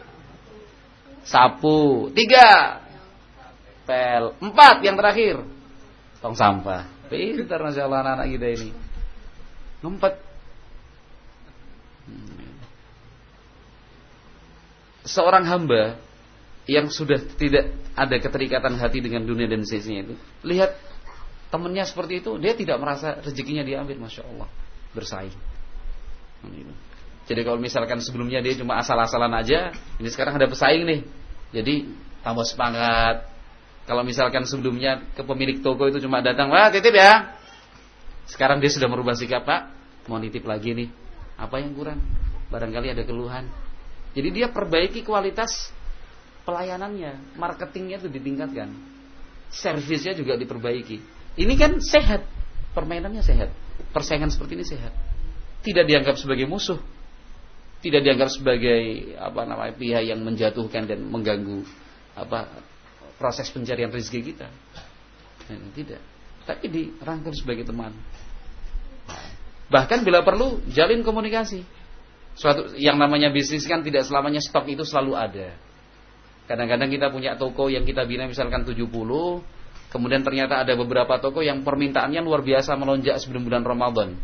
[1.21, 2.82] sapu tiga
[3.86, 5.45] pel empat yang terakhir
[6.17, 6.89] tong sampah.
[7.08, 8.69] Pintar masya Allah anak-anak kita ini.
[9.80, 10.19] Empat
[15.08, 15.95] seorang hamba
[16.67, 20.76] yang sudah tidak ada keterikatan hati dengan dunia dan sisinya itu, lihat
[21.49, 24.47] temannya seperti itu, dia tidak merasa rezekinya diambil, masya Allah,
[24.91, 25.36] bersaing.
[27.27, 31.01] Jadi kalau misalkan sebelumnya dia cuma asal-asalan aja, ini sekarang ada pesaing nih,
[31.51, 31.75] jadi
[32.23, 33.27] tambah semangat.
[33.88, 37.39] Kalau misalkan sebelumnya ke pemilik toko itu cuma datang, wah titip ya.
[38.27, 39.62] Sekarang dia sudah merubah sikap, Pak.
[40.12, 40.91] Mau nitip lagi nih.
[41.39, 42.03] Apa yang kurang?
[42.51, 43.47] Barangkali ada keluhan.
[44.12, 45.71] Jadi dia perbaiki kualitas
[46.47, 48.71] pelayanannya, marketingnya itu ditingkatkan,
[49.51, 51.16] servisnya juga diperbaiki.
[51.38, 52.26] Ini kan sehat,
[52.73, 53.54] permainannya sehat,
[53.93, 54.89] persaingan seperti ini sehat.
[55.62, 56.82] Tidak dianggap sebagai musuh,
[57.86, 61.62] tidak dianggap sebagai apa namanya pihak yang menjatuhkan dan mengganggu
[62.17, 62.50] apa
[63.21, 64.50] proses pencarian rezeki kita.
[65.47, 66.02] Tidak,
[66.50, 67.93] tapi dirangkul sebagai teman.
[69.67, 71.62] Bahkan bila perlu jalin komunikasi
[72.38, 75.50] suatu yang namanya bisnis kan tidak selamanya stok itu selalu ada.
[76.47, 78.88] Kadang-kadang kita punya toko yang kita bina misalkan 70,
[79.88, 84.19] Kemudian ternyata ada beberapa toko yang permintaannya luar biasa melonjak sebelum bulan Ramadan.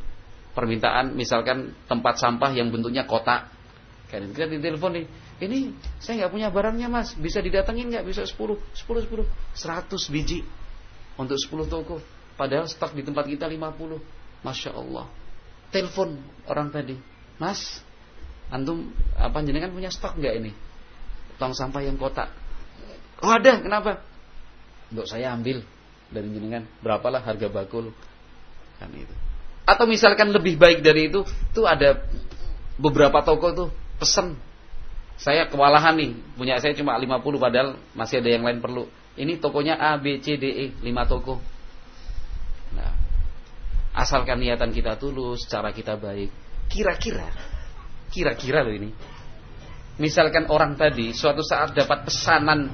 [0.54, 3.48] Permintaan misalkan tempat sampah yang bentuknya kotak.
[4.12, 5.06] Kan kita ditelepon nih,
[5.42, 8.06] ini saya nggak punya barangnya mas, bisa didatengin nggak?
[8.06, 10.46] Bisa 10, 10, 10, 100 biji
[11.18, 11.98] untuk 10 toko.
[12.38, 13.98] Padahal stok di tempat kita 50.
[14.44, 15.08] Masya Allah.
[15.72, 17.00] Telepon orang tadi,
[17.40, 17.82] mas,
[18.52, 20.52] antum apa jenengan punya stok nggak ini?
[21.42, 22.30] Tong sampah yang kotak.
[23.24, 24.04] Oh ada, kenapa?
[24.94, 25.66] Untuk saya ambil
[26.14, 26.70] dari jenengan.
[26.86, 27.90] Berapalah harga bakul?
[28.78, 29.14] Kan itu.
[29.66, 31.26] Atau misalkan lebih baik dari itu,
[31.56, 32.06] tuh ada
[32.78, 34.38] beberapa toko tuh pesen
[35.14, 38.90] saya kewalahan nih, punya saya cuma 50 padahal masih ada yang lain perlu.
[39.14, 41.38] Ini tokonya A, B, C, D, E, 5 toko.
[42.74, 42.92] Nah,
[43.94, 46.34] asalkan niatan kita tulus, cara kita baik.
[46.66, 47.30] Kira-kira,
[48.10, 48.90] kira-kira loh ini.
[50.02, 52.74] Misalkan orang tadi suatu saat dapat pesanan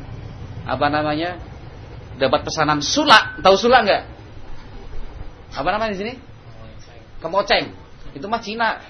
[0.64, 1.36] apa namanya?
[2.20, 4.04] Dapat pesanan sulak, tahu sulak nggak?
[5.56, 6.14] Apa namanya di sini?
[7.24, 7.72] Kemoceng.
[8.12, 8.84] Itu mah Cina.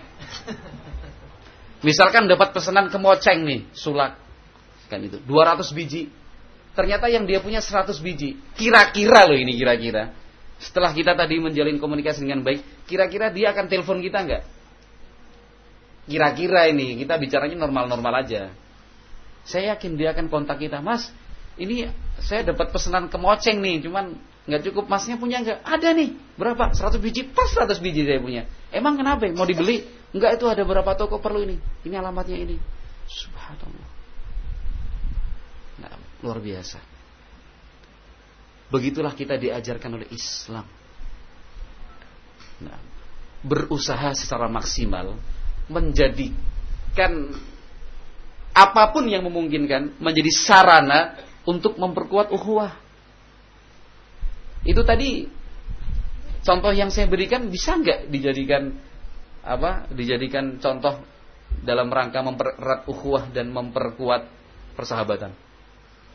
[1.88, 4.20] Misalkan dapat pesanan kemoceng nih, sulak.
[4.90, 6.10] Kan itu, 200 biji.
[6.74, 8.36] Ternyata yang dia punya 100 biji.
[8.58, 10.12] Kira-kira loh ini kira-kira.
[10.60, 14.44] Setelah kita tadi menjalin komunikasi dengan baik, kira-kira dia akan telepon kita nggak?
[16.10, 18.52] Kira-kira ini, kita bicaranya normal-normal aja.
[19.46, 21.14] Saya yakin dia akan kontak kita, Mas.
[21.60, 21.92] Ini
[22.24, 24.16] saya dapat pesanan kemoceng nih, cuman
[24.48, 25.60] nggak cukup masnya punya nggak?
[25.62, 26.72] Ada nih, berapa?
[26.72, 28.48] 100 biji, pas 100 biji saya punya.
[28.72, 29.28] Emang kenapa?
[29.36, 29.84] Mau dibeli?
[30.16, 31.60] Enggak itu ada berapa toko perlu ini.
[31.86, 32.58] Ini alamatnya ini.
[33.06, 33.90] Subhanallah.
[35.84, 35.94] Nah,
[36.26, 36.80] luar biasa.
[38.70, 40.66] Begitulah kita diajarkan oleh Islam.
[42.64, 42.80] Nah,
[43.44, 45.16] berusaha secara maksimal
[45.70, 47.34] menjadikan
[48.52, 51.16] apa pun yang memungkinkan menjadi sarana
[51.50, 52.78] untuk memperkuat ukhuwah.
[54.62, 55.26] Itu tadi
[56.46, 58.78] contoh yang saya berikan bisa nggak dijadikan
[59.42, 61.02] apa dijadikan contoh
[61.66, 64.30] dalam rangka mempererat ukhuwah dan memperkuat
[64.78, 65.34] persahabatan.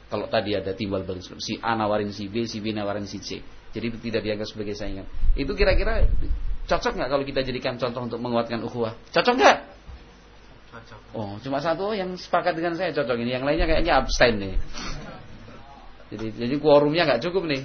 [0.06, 3.42] Kalau tadi ada timbal balik si A nawarin si B, si B nawarin si C.
[3.74, 5.08] Jadi tidak dianggap sebagai saingan.
[5.34, 6.06] Itu kira-kira
[6.70, 8.94] cocok nggak kalau kita jadikan contoh untuk menguatkan ukhuwah?
[9.10, 9.58] Cocok nggak?
[10.70, 11.00] Cocok.
[11.18, 14.54] Oh, cuma satu yang sepakat dengan saya cocok ini, yang lainnya kayaknya abstain nih.
[16.12, 17.62] Jadi jadi quorumnya nggak cukup nih.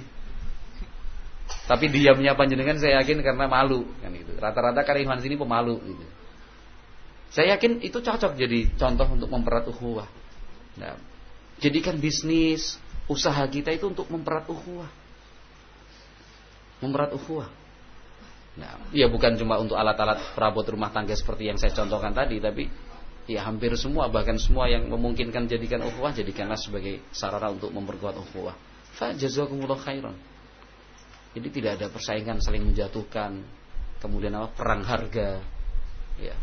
[1.66, 4.32] Tapi diamnya panjenengan saya yakin karena malu kan itu.
[4.38, 6.06] Rata-rata karyawan sini pemalu gitu.
[7.30, 10.10] Saya yakin itu cocok jadi contoh untuk memperat ukhuwah.
[10.78, 10.98] Nah,
[11.62, 14.90] jadikan bisnis, usaha kita itu untuk memperat ukhuwah.
[16.82, 17.46] Memperat ukhuwah.
[18.58, 22.66] Nah, ya bukan cuma untuk alat-alat perabot rumah tangga seperti yang saya contohkan tadi, tapi
[23.28, 28.54] ya hampir semua bahkan semua yang memungkinkan jadikan ukhuwah jadikanlah sebagai sarana untuk memperkuat ukhuwah.
[28.96, 30.16] Fa jazakumullah khairan.
[31.30, 33.38] Jadi tidak ada persaingan saling menjatuhkan.
[34.02, 34.50] Kemudian apa?
[34.56, 35.38] Perang harga.
[36.18, 36.34] Ya.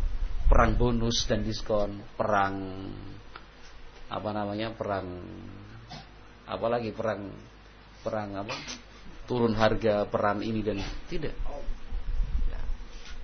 [0.48, 2.88] Perang bonus dan diskon, perang
[4.08, 4.72] apa namanya?
[4.72, 5.06] Perang
[6.48, 7.28] apalagi perang
[8.00, 8.56] perang apa?
[9.28, 10.80] Turun harga, perang ini dan
[11.12, 11.36] tidak.
[12.48, 12.60] Ya.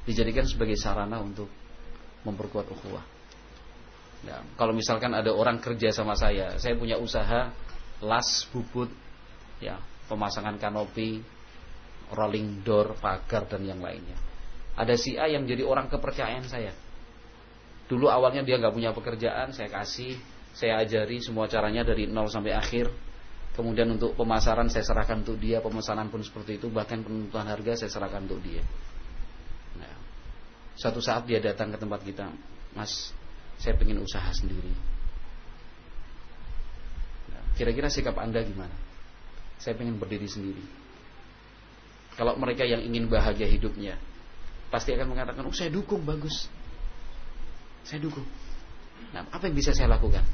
[0.04, 1.48] Dijadikan sebagai sarana untuk
[2.28, 3.13] memperkuat ukhuwah.
[4.24, 7.52] Ya, kalau misalkan ada orang kerja sama saya, saya punya usaha
[8.00, 8.88] las bubut,
[9.60, 9.76] ya
[10.08, 11.20] pemasangan kanopi,
[12.12, 14.16] rolling door, pagar dan yang lainnya.
[14.74, 16.72] Ada si A yang jadi orang kepercayaan saya.
[17.84, 20.16] Dulu awalnya dia nggak punya pekerjaan, saya kasih,
[20.56, 22.88] saya ajari semua caranya dari nol sampai akhir.
[23.54, 27.90] Kemudian untuk pemasaran saya serahkan untuk dia, pemesanan pun seperti itu, bahkan penentuan harga saya
[27.92, 28.66] serahkan untuk dia.
[29.78, 29.94] Nah,
[30.74, 32.34] suatu saat dia datang ke tempat kita,
[32.74, 33.14] Mas,
[33.58, 34.72] saya pengen usaha sendiri.
[37.32, 38.74] Nah, kira-kira sikap anda gimana?
[39.58, 40.64] Saya pengen berdiri sendiri.
[42.14, 43.98] Kalau mereka yang ingin bahagia hidupnya,
[44.70, 46.46] pasti akan mengatakan, "Oh, saya dukung, bagus."
[47.84, 48.24] Saya dukung.
[49.12, 50.24] Nah, apa yang bisa saya lakukan?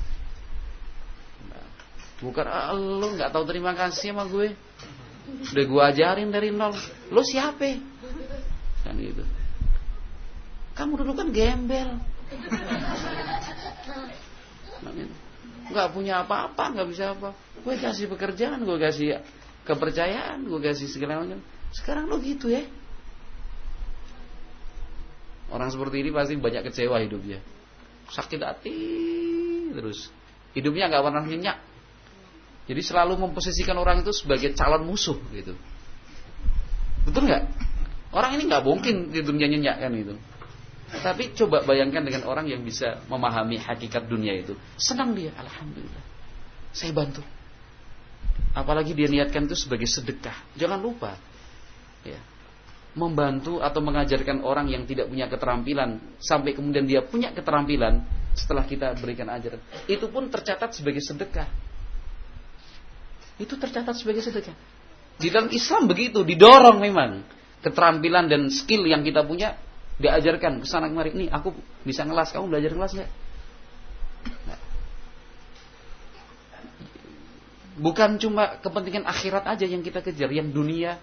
[1.51, 1.67] Nah,
[2.23, 4.55] bukan ah, lo nggak tahu terima kasih sama gue.
[5.51, 6.73] Udah gue ajarin dari nol.
[7.11, 7.81] Lo siapa?
[8.87, 9.25] Kan gitu.
[10.79, 11.99] Kamu dulu kan gembel.
[15.71, 17.31] Nggak punya apa-apa, nggak bisa apa.
[17.63, 19.23] Gue kasih pekerjaan, gue kasih
[19.65, 21.39] kepercayaan, gue kasih segala macam.
[21.71, 22.67] Sekarang lo gitu ya.
[25.51, 27.43] Orang seperti ini pasti banyak kecewa hidupnya.
[28.11, 28.79] Sakit hati
[29.75, 30.11] terus.
[30.55, 31.59] Hidupnya nggak pernah nyenyak.
[32.71, 35.59] Jadi selalu memposisikan orang itu sebagai calon musuh gitu.
[37.07, 37.45] Betul nggak?
[38.15, 40.15] Orang ini nggak mungkin hidupnya nyenyak kan itu.
[40.91, 44.59] Tapi coba bayangkan dengan orang yang bisa memahami hakikat dunia itu.
[44.75, 46.05] Senang dia, alhamdulillah.
[46.75, 47.23] Saya bantu.
[48.51, 50.35] apalagi dia niatkan itu sebagai sedekah.
[50.59, 51.15] Jangan lupa.
[52.03, 52.19] Ya.
[52.99, 58.03] Membantu atau mengajarkan orang yang tidak punya keterampilan sampai kemudian dia punya keterampilan
[58.35, 59.63] setelah kita berikan ajaran.
[59.87, 61.47] Itu pun tercatat sebagai sedekah.
[63.39, 64.53] Itu tercatat sebagai sedekah.
[65.21, 67.23] Di dalam Islam begitu, didorong memang
[67.63, 69.55] keterampilan dan skill yang kita punya
[70.01, 71.13] diajarkan ke sana kemari.
[71.13, 71.53] Nih, aku
[71.85, 73.11] bisa ngelas, kamu belajar ngelas nggak?
[77.81, 81.01] Bukan cuma kepentingan akhirat aja yang kita kejar, yang dunia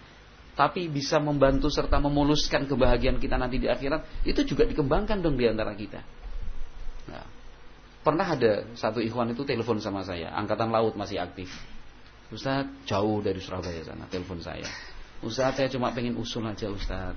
[0.58, 5.45] tapi bisa membantu serta memuluskan kebahagiaan kita nanti di akhirat, itu juga dikembangkan dong di
[5.45, 6.02] antara kita.
[7.14, 7.26] Nah,
[8.02, 11.54] pernah ada satu ikhwan itu telepon sama saya, angkatan laut masih aktif.
[12.34, 14.66] Ustaz jauh dari Surabaya sana, telepon saya.
[15.22, 17.14] Ustaz saya cuma pengen usul aja Ustaz.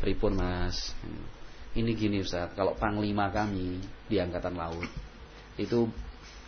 [0.00, 0.92] Pripun mas?
[1.76, 4.88] Ini gini Ustaz, kalau panglima kami di angkatan laut
[5.60, 5.88] itu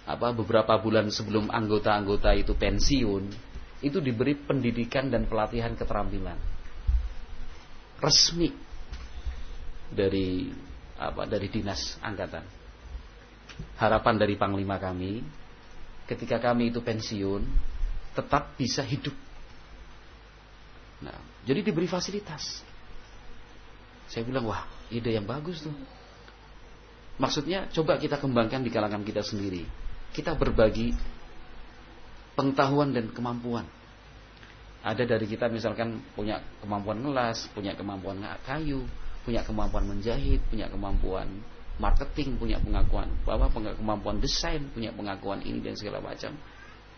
[0.09, 3.29] apa beberapa bulan sebelum anggota-anggota itu pensiun
[3.85, 6.41] itu diberi pendidikan dan pelatihan keterampilan.
[8.01, 8.49] Resmi
[9.93, 10.49] dari
[10.97, 12.45] apa dari dinas angkatan.
[13.77, 15.21] Harapan dari panglima kami
[16.09, 17.43] ketika kami itu pensiun
[18.17, 19.15] tetap bisa hidup.
[21.05, 22.68] Nah jadi diberi fasilitas
[24.09, 25.75] saya bilang wah ide yang bagus tuh
[27.21, 29.65] maksudnya coba kita kembangkan di kalangan kita sendiri
[30.13, 30.97] kita berbagi
[32.39, 33.67] pengetahuan dan kemampuan.
[34.87, 38.87] Ada dari kita misalkan punya kemampuan ngelas, punya kemampuan kayu,
[39.27, 41.27] punya kemampuan menjahit, punya kemampuan
[41.83, 46.31] marketing, punya pengakuan bahwa kemampuan desain, punya pengakuan ini dan segala macam.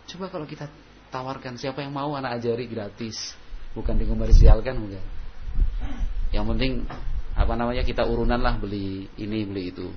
[0.05, 0.69] Coba kalau kita
[1.09, 3.33] tawarkan siapa yang mau anak ajari gratis,
[3.73, 5.07] bukan dikomersialkan enggak.
[6.31, 6.73] Yang penting
[7.35, 9.89] apa namanya kita urunan lah beli ini beli itu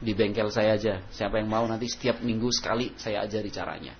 [0.00, 1.04] di bengkel saya aja.
[1.12, 3.94] Siapa yang mau nanti setiap minggu sekali saya ajari caranya.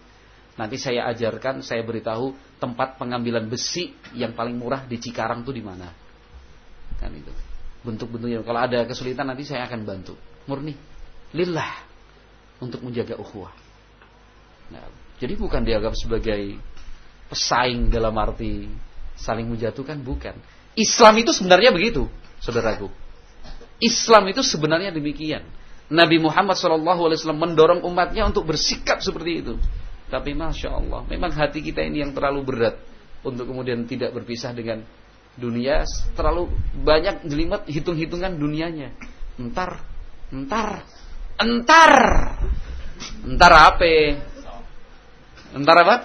[0.61, 5.65] Nanti saya ajarkan, saya beritahu tempat pengambilan besi yang paling murah di Cikarang tuh di
[5.65, 5.89] mana.
[7.01, 7.33] Kan itu.
[7.81, 8.45] Bentuk-bentuknya.
[8.45, 10.21] Kalau ada kesulitan nanti saya akan bantu.
[10.45, 10.77] Murni.
[11.33, 11.89] Lillah.
[12.61, 13.57] Untuk menjaga ukhuwah.
[14.69, 14.85] Nah,
[15.17, 16.61] jadi bukan dianggap sebagai
[17.33, 18.69] pesaing dalam arti
[19.17, 20.37] saling menjatuhkan, bukan.
[20.79, 22.07] Islam itu sebenarnya begitu,
[22.39, 22.91] saudaraku.
[23.81, 25.43] Islam itu sebenarnya demikian.
[25.91, 29.55] Nabi Muhammad SAW mendorong umatnya untuk bersikap seperti itu.
[30.07, 32.79] Tapi masya Allah, memang hati kita ini yang terlalu berat
[33.27, 34.83] untuk kemudian tidak berpisah dengan
[35.35, 36.51] dunia, terlalu
[36.83, 38.95] banyak jelimet hitung-hitungan dunianya.
[39.39, 39.83] Entar,
[40.31, 40.83] entar,
[41.39, 41.93] entar,
[43.27, 43.87] entar apa?
[45.55, 45.97] Entar apa?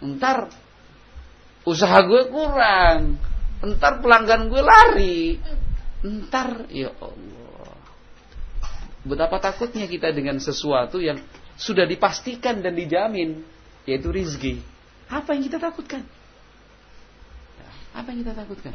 [0.00, 0.36] Entar
[1.68, 3.20] usaha gue kurang,
[3.60, 5.20] entar pelanggan gue lari,
[6.00, 7.76] entar ya Allah.
[9.04, 11.20] Betapa takutnya kita dengan sesuatu yang
[11.60, 13.44] sudah dipastikan dan dijamin,
[13.84, 14.64] yaitu rizki.
[15.08, 16.04] Apa yang kita takutkan?
[17.92, 18.72] Apa yang kita takutkan?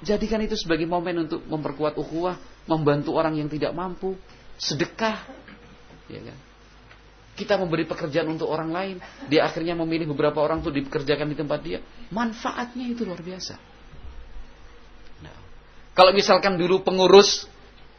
[0.00, 4.16] Jadikan itu sebagai momen untuk memperkuat ukhuwah, membantu orang yang tidak mampu,
[4.56, 5.20] sedekah,
[6.08, 6.38] ya kan?
[7.36, 8.96] Kita memberi pekerjaan untuk orang lain,
[9.28, 11.84] dia akhirnya memilih beberapa orang untuk dipekerjakan di tempat dia.
[12.08, 13.60] Manfaatnya itu luar biasa.
[15.20, 15.36] Nah,
[15.92, 17.44] kalau misalkan dulu pengurus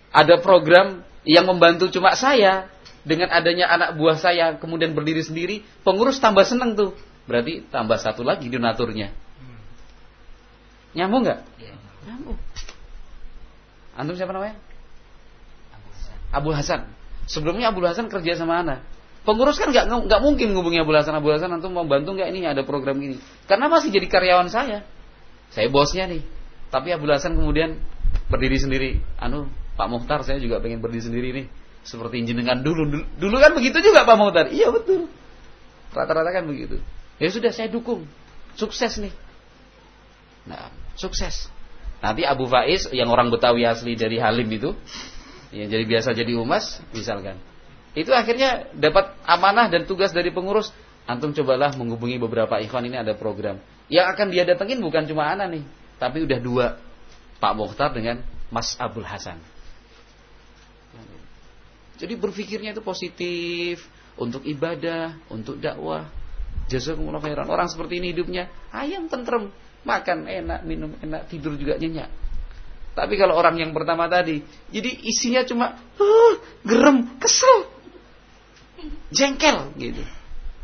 [0.09, 2.65] ada program yang membantu cuma saya
[3.05, 6.97] dengan adanya anak buah saya kemudian berdiri sendiri, pengurus tambah seneng tuh.
[7.29, 9.13] Berarti tambah satu lagi donaturnya.
[10.97, 11.39] Nyambung nggak?
[11.61, 11.75] Iya.
[12.09, 12.39] Nyambung.
[13.93, 14.57] Antum siapa namanya?
[16.33, 16.89] Abu Hasan.
[17.27, 18.83] Sebelumnya Abu Hasan kerja sama Ana.
[19.27, 21.19] Pengurus kan nggak nggak mungkin ngubungi Abu Hasan.
[21.51, 23.19] Antum mau bantu nggak ini ada program gini?
[23.43, 24.87] Karena masih jadi karyawan saya.
[25.51, 26.23] Saya bosnya nih.
[26.71, 27.75] Tapi Abu Hasan kemudian
[28.31, 29.03] berdiri sendiri.
[29.19, 31.45] Anu Pak Muhtar saya juga pengen berdiri sendiri nih
[31.87, 32.83] seperti jenengan dulu.
[33.15, 35.07] dulu kan begitu juga Pak Muhtar iya betul
[35.95, 36.83] rata-rata kan begitu
[37.15, 38.03] ya sudah saya dukung
[38.59, 39.15] sukses nih
[40.43, 40.67] nah
[40.99, 41.47] sukses
[42.03, 44.75] nanti Abu Faiz yang orang Betawi asli dari Halim itu
[45.55, 47.39] yang jadi biasa jadi umas misalkan
[47.97, 50.69] itu akhirnya dapat amanah dan tugas dari pengurus
[51.09, 53.57] antum cobalah menghubungi beberapa ikhwan ini ada program
[53.89, 55.63] yang akan dia datengin bukan cuma anak nih
[55.97, 56.65] tapi udah dua
[57.41, 58.21] Pak Muhtar dengan
[58.53, 59.41] Mas Abdul Hasan
[61.97, 63.81] jadi berpikirnya itu positif
[64.21, 66.05] untuk ibadah, untuk dakwah.
[66.67, 67.47] Jazakumullah khairan.
[67.49, 69.49] Orang seperti ini hidupnya ayam tentrem,
[69.87, 72.09] makan enak, minum enak, tidur juga nyenyak.
[72.91, 74.41] Tapi kalau orang yang pertama tadi,
[74.73, 76.33] jadi isinya cuma uh,
[76.65, 77.69] gerem, kesel,
[79.11, 80.03] jengkel gitu.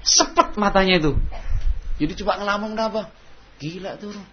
[0.04, 1.16] Sepet matanya itu.
[2.02, 3.10] Jadi coba ngelamun kenapa?
[3.62, 4.28] Gila tuh orang.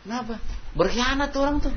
[0.00, 0.34] Kenapa?
[0.74, 1.74] Berkhianat tuh orang tuh.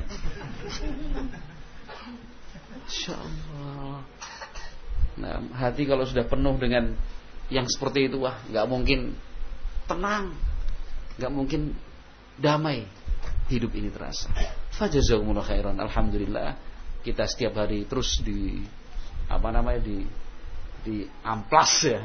[2.84, 4.02] Insya Allah.
[5.14, 6.96] Nah, hati kalau sudah penuh dengan
[7.52, 9.14] yang seperti itu wah nggak mungkin
[9.86, 10.34] tenang,
[11.20, 11.76] nggak mungkin
[12.40, 12.88] damai
[13.52, 14.32] hidup ini terasa.
[14.74, 15.78] Fajazakumullah khairan.
[15.78, 16.58] Alhamdulillah
[17.04, 18.64] kita setiap hari terus di
[19.28, 20.02] apa namanya di
[20.84, 22.00] di amplas ya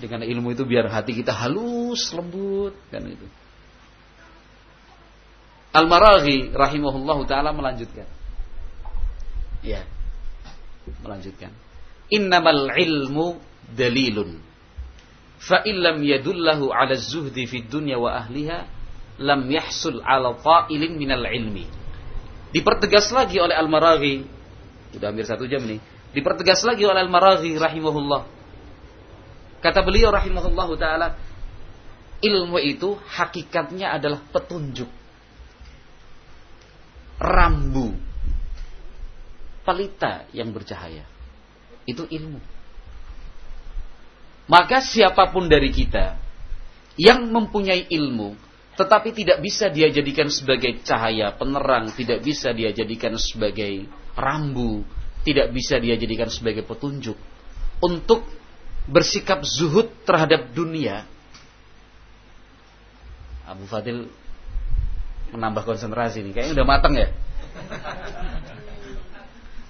[0.00, 3.26] dengan ilmu itu biar hati kita halus lembut kan itu.
[5.70, 8.08] Al-Maraghi rahimahullahu taala melanjutkan.
[9.62, 9.86] Ya.
[11.04, 11.54] Melanjutkan.
[12.10, 13.38] Innamal ilmu
[13.76, 14.42] dalilun.
[15.38, 18.66] Fa illam yadullahu 'ala zuhdi fid dunya wa ahliha
[19.22, 21.70] lam yahsul 'ala ta'ilin minal ilmi.
[22.50, 24.26] Dipertegas lagi oleh Al-Maraghi.
[24.90, 25.78] Sudah hampir satu jam nih.
[26.10, 28.22] Dipertegas lagi oleh Al-Maraghi rahimahullah.
[29.60, 31.14] Kata beliau rahimahullahu taala,
[32.24, 34.88] ilmu itu hakikatnya adalah petunjuk
[37.20, 37.92] rambu
[39.62, 41.04] pelita yang bercahaya.
[41.84, 42.40] Itu ilmu.
[44.50, 46.18] Maka siapa pun dari kita
[46.98, 48.50] yang mempunyai ilmu
[48.80, 53.84] tetapi tidak bisa dia jadikan sebagai cahaya penerang, tidak bisa dia jadikan sebagai
[54.16, 54.88] rambu,
[55.26, 57.16] tidak bisa dia jadikan sebagai petunjuk
[57.80, 58.24] untuk
[58.88, 61.04] bersikap zuhud terhadap dunia.
[63.44, 64.08] Abu Fadil
[65.34, 66.32] menambah konsentrasi nih.
[66.32, 67.08] Kayaknya udah matang ya.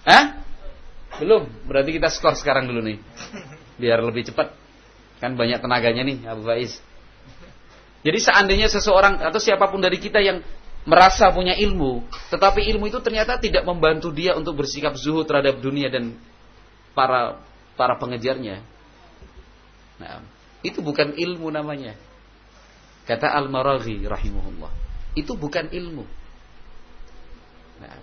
[0.09, 0.24] Hah?
[1.20, 1.48] Belum.
[1.68, 2.98] Berarti kita skor sekarang dulu nih.
[3.80, 4.53] Biar lebih cepat.
[5.20, 6.80] Kan banyak tenaganya nih Abu Faiz.
[8.01, 10.40] Jadi seandainya seseorang atau siapa pun dari kita yang
[10.89, 15.93] merasa punya ilmu, tetapi ilmu itu ternyata tidak membantu dia untuk bersikap zuhud terhadap dunia
[15.93, 16.16] dan
[16.97, 17.41] para
[17.76, 18.64] para pengejarnya.
[20.01, 20.24] Nah,
[20.64, 21.97] itu bukan ilmu namanya.
[23.05, 24.72] Kata Al-Maraghi rahimahullah.
[25.16, 26.05] Itu bukan ilmu.
[27.81, 27.97] Nah,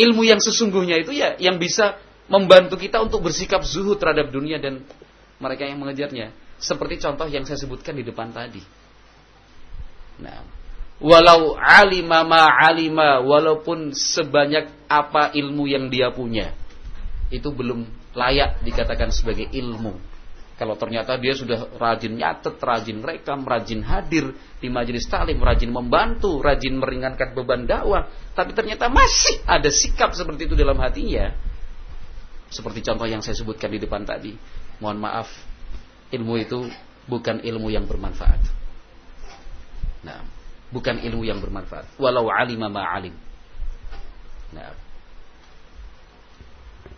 [0.00, 4.80] ilmu yang sesungguhnya itu ya yang bisa membantu kita untuk bersikap zuhud terhadap dunia dan
[5.36, 6.32] mereka yang mengejarnya.
[6.56, 8.62] Seperti contoh yang saya sebutkan di depan tadi.
[10.22, 10.46] Nah,
[11.02, 16.54] walau alima ma alima, walaupun sebanyak apa ilmu yang dia punya,
[17.34, 20.14] itu belum layak dikatakan sebagai ilmu.
[20.52, 24.30] Kalau ternyata dia sudah rajin nyatet, rajin rekam, rajin hadir
[24.62, 28.06] di majelis talim, rajin membantu, rajin meringankan beban dakwah,
[28.36, 31.34] tapi ternyata masih ada sikap seperti itu dalam hatinya.
[32.52, 34.36] Seperti contoh yang saya sebutkan di depan tadi.
[34.78, 35.28] Mohon maaf,
[36.14, 36.68] ilmu itu
[37.10, 38.61] bukan ilmu yang bermanfaat.
[40.02, 40.22] Nah,
[40.74, 41.98] bukan ilmu yang bermanfaat.
[41.98, 43.14] Walau alima ma alim.
[44.52, 44.74] Nah.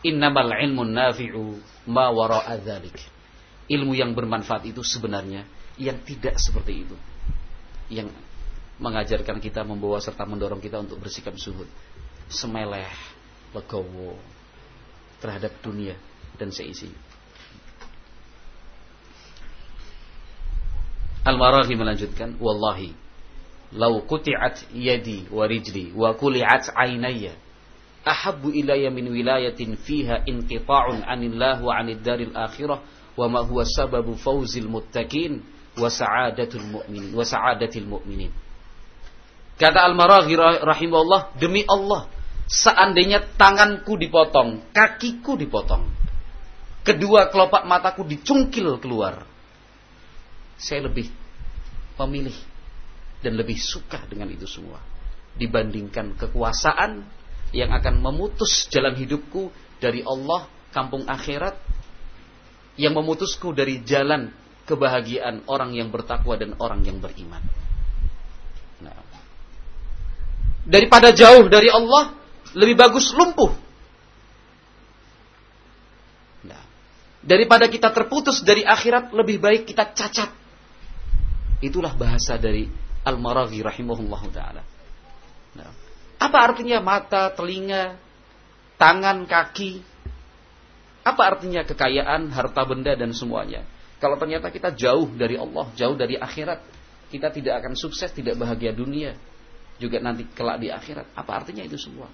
[0.04, 1.56] Innamal ilmu nafi'u
[1.88, 3.14] ma wara'a dzalik
[3.68, 5.48] ilmu yang bermanfaat itu sebenarnya
[5.80, 6.96] yang tidak seperti itu.
[7.88, 8.12] Yang
[8.80, 11.68] mengajarkan kita membawa serta mendorong kita untuk bersikap zuhud.
[12.28, 12.88] Semeleh,
[13.52, 14.16] legowo
[15.20, 15.96] terhadap dunia
[16.36, 16.88] dan seisi.
[21.24, 22.92] Al-Maraghi melanjutkan, Wallahi,
[23.74, 27.34] lau kuti'at yadi wa rijli wa kuli'at aynaya
[28.04, 32.84] ahabbu ilayya min wilayatin fiha inqita'un anillah wa anid daril akhirah
[33.16, 35.40] wa ma huwa sababu fauzil muttaqin
[35.80, 38.30] wa sa'adatul mu'minin wa sa'adatil mu'minin.
[39.54, 42.10] Kata Al-Maraghi rahimahullah, demi Allah,
[42.46, 45.86] seandainya tanganku dipotong, kakiku dipotong,
[46.82, 49.22] kedua kelopak mataku dicungkil keluar,
[50.58, 51.10] saya lebih
[52.00, 52.36] memilih
[53.22, 54.94] dan lebih suka dengan itu semua
[55.34, 57.02] dibandingkan kekuasaan
[57.54, 61.54] yang akan memutus jalan hidupku dari Allah, kampung akhirat
[62.74, 64.34] yang memutusku dari jalan
[64.66, 67.42] kebahagiaan orang yang bertakwa dan orang yang beriman.
[68.82, 68.94] Nah,
[70.66, 72.14] daripada jauh dari Allah,
[72.58, 73.54] lebih bagus lumpuh.
[76.42, 76.62] Nah,
[77.22, 80.43] daripada kita terputus dari akhirat, lebih baik kita cacat.
[81.64, 82.68] Itulah bahasa dari
[83.08, 84.62] Al-Maraghi rahimahullah ta'ala.
[85.56, 85.70] Nah,
[86.20, 87.96] apa artinya mata, telinga,
[88.76, 89.80] tangan, kaki,
[91.04, 93.64] apa artinya kekayaan, harta benda dan semuanya?
[94.00, 96.60] Kalau ternyata kita jauh dari Allah, jauh dari akhirat,
[97.08, 99.16] kita tidak akan sukses, tidak bahagia dunia,
[99.76, 101.12] juga nanti kelak di akhirat.
[101.16, 102.08] Apa artinya itu semua?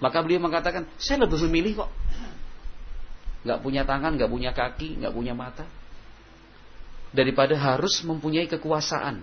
[0.00, 1.90] Maka beliau mengatakan, saya lebih memilih kok.
[3.44, 5.68] Gak punya tangan, gak punya kaki, gak punya mata.
[7.14, 9.22] Daripada harus mempunyai kekuasaan.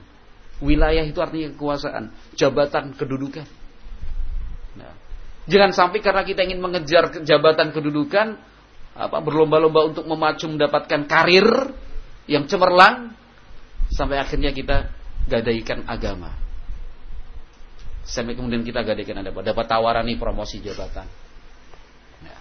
[0.64, 2.16] Wilayah itu artinya kekuasaan.
[2.40, 3.44] Jabatan, kedudukan.
[4.80, 4.96] Nah,
[5.52, 8.40] jangan sampai karena kita ingin mengejar jabatan kedudukan,
[8.96, 11.48] apa berlomba-lomba untuk memacu mendapatkan karir
[12.28, 13.16] yang cemerlang
[13.92, 14.92] sampai akhirnya kita
[15.28, 16.32] gadaikan agama.
[18.08, 21.08] Sampai kemudian kita gadaikan ada dapat tawaran nih promosi jabatan.
[22.26, 22.40] Ya.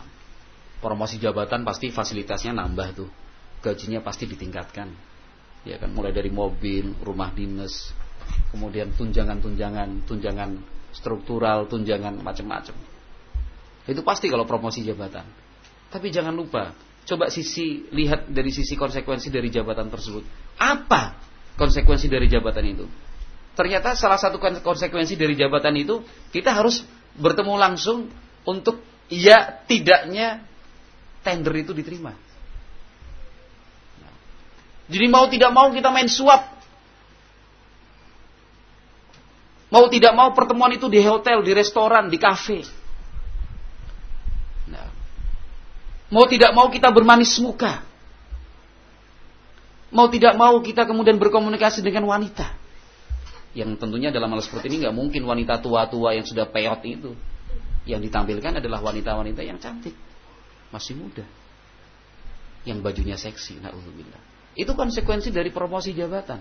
[0.81, 3.11] Promosi jabatan pasti fasilitasnya nambah tuh.
[3.61, 4.89] gajinya pasti ditingkatkan.
[5.69, 7.93] Ya kan mulai dari mobil, rumah dinas,
[8.49, 10.51] kemudian tunjangan-tunjangan, tunjangan
[10.97, 12.75] struktural, tunjangan macam-macam.
[13.85, 15.27] Itu pasti kalau promosi jabatan.
[15.91, 16.73] Tapi jangan lupa,
[17.05, 20.23] coba sisi lihat dari sisi konsekuensi dari jabatan tersebut.
[20.57, 21.19] Apa
[21.59, 22.87] konsekuensi dari jabatan itu?
[23.59, 26.01] Ternyata salah satu konsekuensi dari jabatan itu
[26.31, 26.87] kita harus
[27.19, 28.07] bertemu langsung
[28.47, 28.81] untuk
[29.11, 30.47] ya tidaknya
[31.27, 32.15] tender itu diterima.
[34.91, 36.51] Jadi mau tidak mau kita main suap.
[39.71, 42.67] Mau tidak mau pertemuan itu di hotel, di restoran, di kafe.
[44.67, 44.91] Nah,
[46.11, 47.87] mau tidak mau kita bermanis muka.
[49.95, 52.51] Mau tidak mau kita kemudian berkomunikasi dengan wanita.
[53.55, 57.15] Yang tentunya dalam hal seperti ini nggak mungkin wanita tua-tua yang sudah peot itu.
[57.87, 59.95] Yang ditampilkan adalah wanita-wanita yang cantik.
[60.75, 61.27] Masih muda.
[62.67, 63.59] Yang bajunya seksi.
[63.63, 64.30] Na'udzubillah.
[64.59, 66.41] Itu konsekuensi dari promosi jabatan.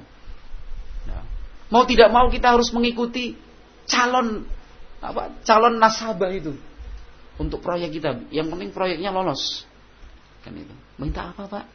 [1.05, 1.23] Nah,
[1.69, 3.37] mau tidak mau kita harus mengikuti
[3.85, 4.45] calon
[4.99, 6.53] apa calon nasabah itu
[7.39, 8.29] untuk proyek kita.
[8.29, 9.63] Yang penting proyeknya lolos.
[10.43, 10.75] Kan itu.
[10.99, 11.65] Minta apa, Pak?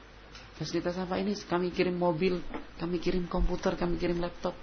[0.60, 1.34] Fasilitas apa ini?
[1.34, 2.38] Kami kirim mobil,
[2.78, 4.54] kami kirim komputer, kami kirim laptop.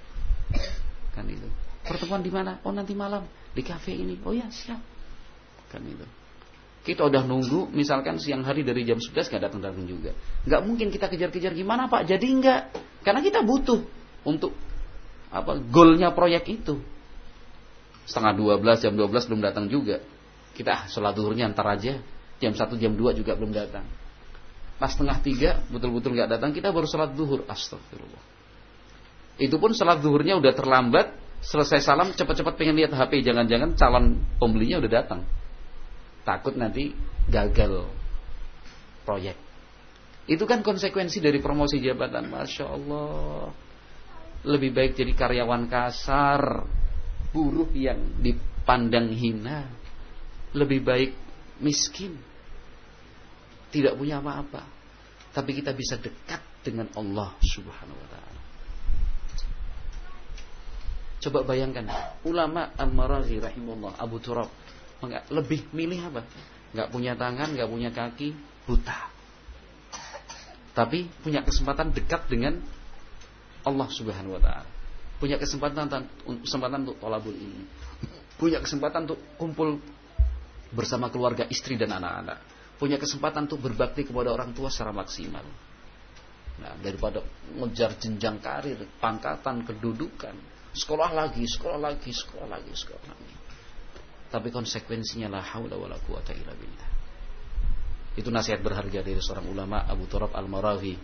[1.11, 1.49] Kan itu.
[1.83, 2.61] Pertemuan di mana?
[2.63, 4.21] Oh, nanti malam di kafe ini.
[4.23, 4.79] Oh ya, siap.
[5.67, 6.05] Kan itu.
[6.81, 10.17] Kita udah nunggu misalkan siang hari dari jam 11 nggak datang-datang juga.
[10.49, 12.09] Nggak mungkin kita kejar-kejar gimana Pak?
[12.09, 12.73] Jadi enggak.
[13.05, 13.85] Karena kita butuh
[14.25, 14.57] untuk
[15.29, 16.81] apa goalnya proyek itu.
[18.09, 20.01] Setengah 12 jam 12 belum datang juga.
[20.57, 22.01] Kita sholat duhurnya antar aja.
[22.41, 23.85] Jam 1 jam 2 juga belum datang.
[24.81, 27.45] Pas setengah 3 betul-betul nggak datang kita baru sholat duhur.
[27.45, 28.25] Astagfirullah.
[29.37, 31.13] Itu pun sholat duhurnya udah terlambat.
[31.45, 33.21] Selesai salam cepat-cepat pengen lihat HP.
[33.21, 35.21] Jangan-jangan calon pembelinya udah datang
[36.21, 36.93] takut nanti
[37.29, 37.89] gagal
[39.03, 39.37] proyek.
[40.29, 42.29] Itu kan konsekuensi dari promosi jabatan.
[42.29, 43.49] Masya Allah.
[44.45, 46.65] Lebih baik jadi karyawan kasar.
[47.33, 49.67] Buruh yang dipandang hina.
[50.53, 51.11] Lebih baik
[51.59, 52.15] miskin.
[53.71, 54.67] Tidak punya apa-apa.
[55.31, 58.41] Tapi kita bisa dekat dengan Allah subhanahu wa ta'ala.
[61.21, 61.87] Coba bayangkan.
[62.27, 63.95] Ulama Al-Marazi rahimullah.
[63.95, 64.51] Abu Turab
[65.33, 66.21] lebih milih apa?
[66.71, 68.33] Gak punya tangan, gak punya kaki,
[68.69, 69.09] buta.
[70.71, 72.61] Tapi punya kesempatan dekat dengan
[73.67, 74.69] Allah Subhanahu wa taala.
[75.21, 75.85] Punya kesempatan
[76.41, 77.65] kesempatan untuk tolabul ini.
[78.39, 79.77] Punya kesempatan untuk kumpul
[80.73, 82.41] bersama keluarga, istri dan anak-anak.
[82.81, 85.45] Punya kesempatan untuk berbakti kepada orang tua secara maksimal.
[86.57, 87.21] Nah, daripada
[87.53, 90.33] ngejar jenjang karir, pangkatan, kedudukan,
[90.73, 93.40] sekolah lagi, sekolah lagi, sekolah lagi, sekolah lagi.
[94.31, 96.89] Tapi konsekuensinya la haula wala quwata illa billah.
[98.15, 100.95] Itu nasihat berharga dari seorang ulama Abu Turab Al-Marawi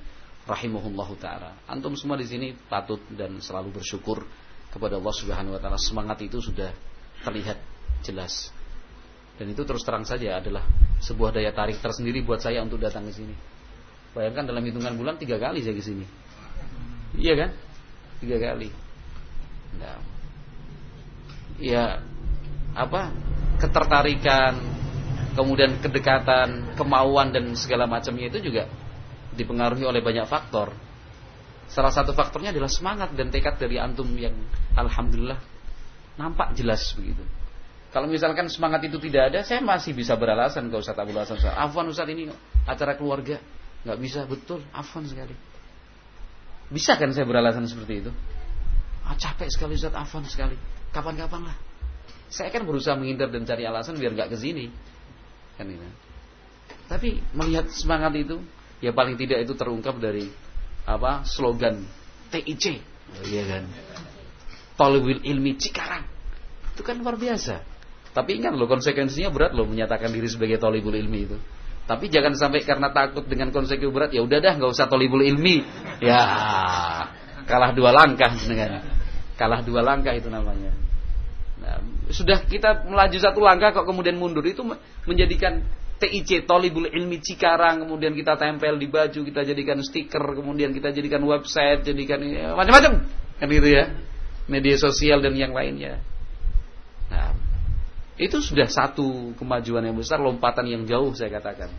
[0.48, 1.60] rahimahullahu taala.
[1.68, 4.24] Antum semua di sini patut dan selalu bersyukur
[4.72, 5.76] kepada Allah Subhanahu wa taala.
[5.76, 6.72] Semangat itu sudah
[7.28, 7.60] terlihat
[8.08, 8.52] jelas.
[9.36, 10.64] Dan itu terus terang saja adalah
[11.04, 13.36] sebuah daya tarik tersendiri buat saya untuk datang ke sini.
[14.16, 16.08] Bayangkan dalam hitungan bulan tiga kali saya ke sini.
[17.20, 17.50] Iya kan?
[18.24, 18.70] Tiga kali.
[19.78, 20.00] Nah.
[21.58, 22.02] Ya,
[22.78, 23.10] apa
[23.58, 24.54] ketertarikan,
[25.34, 28.70] kemudian kedekatan, kemauan dan segala macamnya itu juga
[29.34, 30.74] dipengaruhi oleh banyak faktor.
[31.68, 34.34] Salah satu faktornya adalah semangat dan tekad dari antum yang
[34.78, 35.38] alhamdulillah
[36.16, 37.22] nampak jelas begitu.
[37.92, 41.40] Kalau misalkan semangat itu tidak ada, saya masih bisa beralasan ke Ustaz Abdul Hasan.
[41.56, 42.28] Afwan Ustaz ini
[42.68, 43.40] acara keluarga,
[43.88, 45.34] nggak bisa betul, afwan sekali.
[46.68, 48.12] Bisa kan saya beralasan seperti itu?
[49.08, 50.60] Ah, capek sekali Ustaz, afwan sekali.
[50.92, 51.58] Kapan-kapan lah.
[52.28, 54.68] Saya kan berusaha menghindar dan cari alasan biar nggak ke sini.
[55.56, 55.88] Kan ini.
[56.88, 58.40] Tapi melihat semangat itu,
[58.84, 60.28] ya paling tidak itu terungkap dari
[60.88, 61.84] apa slogan
[62.32, 62.80] TIC,
[63.12, 63.64] oh, iya kan?
[64.80, 66.08] Tolwil ilmi Cikarang.
[66.76, 67.60] Itu kan luar biasa.
[68.16, 71.38] Tapi ingat loh konsekuensinya berat loh menyatakan diri sebagai tolibul ilmi itu.
[71.88, 75.64] Tapi jangan sampai karena takut dengan konsekuensi berat ya udah dah nggak usah tolibul ilmi.
[76.04, 76.22] Ya
[77.48, 78.84] kalah dua langkah dengan
[79.40, 80.87] kalah dua langkah itu namanya.
[81.58, 81.82] Nah,
[82.14, 84.46] sudah kita melaju satu langkah kok kemudian mundur.
[84.46, 84.64] Itu
[85.06, 85.66] menjadikan
[85.98, 91.26] TIC Tolibul Ilmi Cikarang kemudian kita tempel di baju kita jadikan stiker kemudian kita jadikan
[91.26, 93.02] website jadikan ya, macam-macam.
[93.42, 93.90] Kan gitu ya.
[94.48, 96.00] Media sosial dan yang lainnya.
[97.10, 97.34] Nah
[98.18, 101.70] itu sudah satu kemajuan yang besar lompatan yang jauh saya katakan.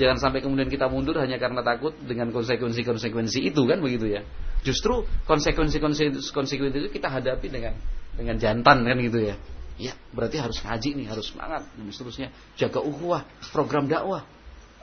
[0.00, 4.24] Jangan sampai kemudian kita mundur hanya karena takut dengan konsekuensi-konsekuensi itu kan begitu ya.
[4.64, 7.76] Justru konsekuensi-konsekuensi itu kita hadapi dengan
[8.16, 9.36] dengan jantan kan gitu ya.
[9.80, 12.28] Ya, berarti harus ngaji nih, harus semangat dan seterusnya.
[12.60, 14.22] Jaga ukhuwah, program dakwah.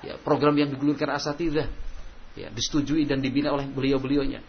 [0.02, 1.70] Ya, program yang digulirkan asatidah.
[2.38, 4.40] ya, disetujui dan dibina oleh beliau-beliaunya.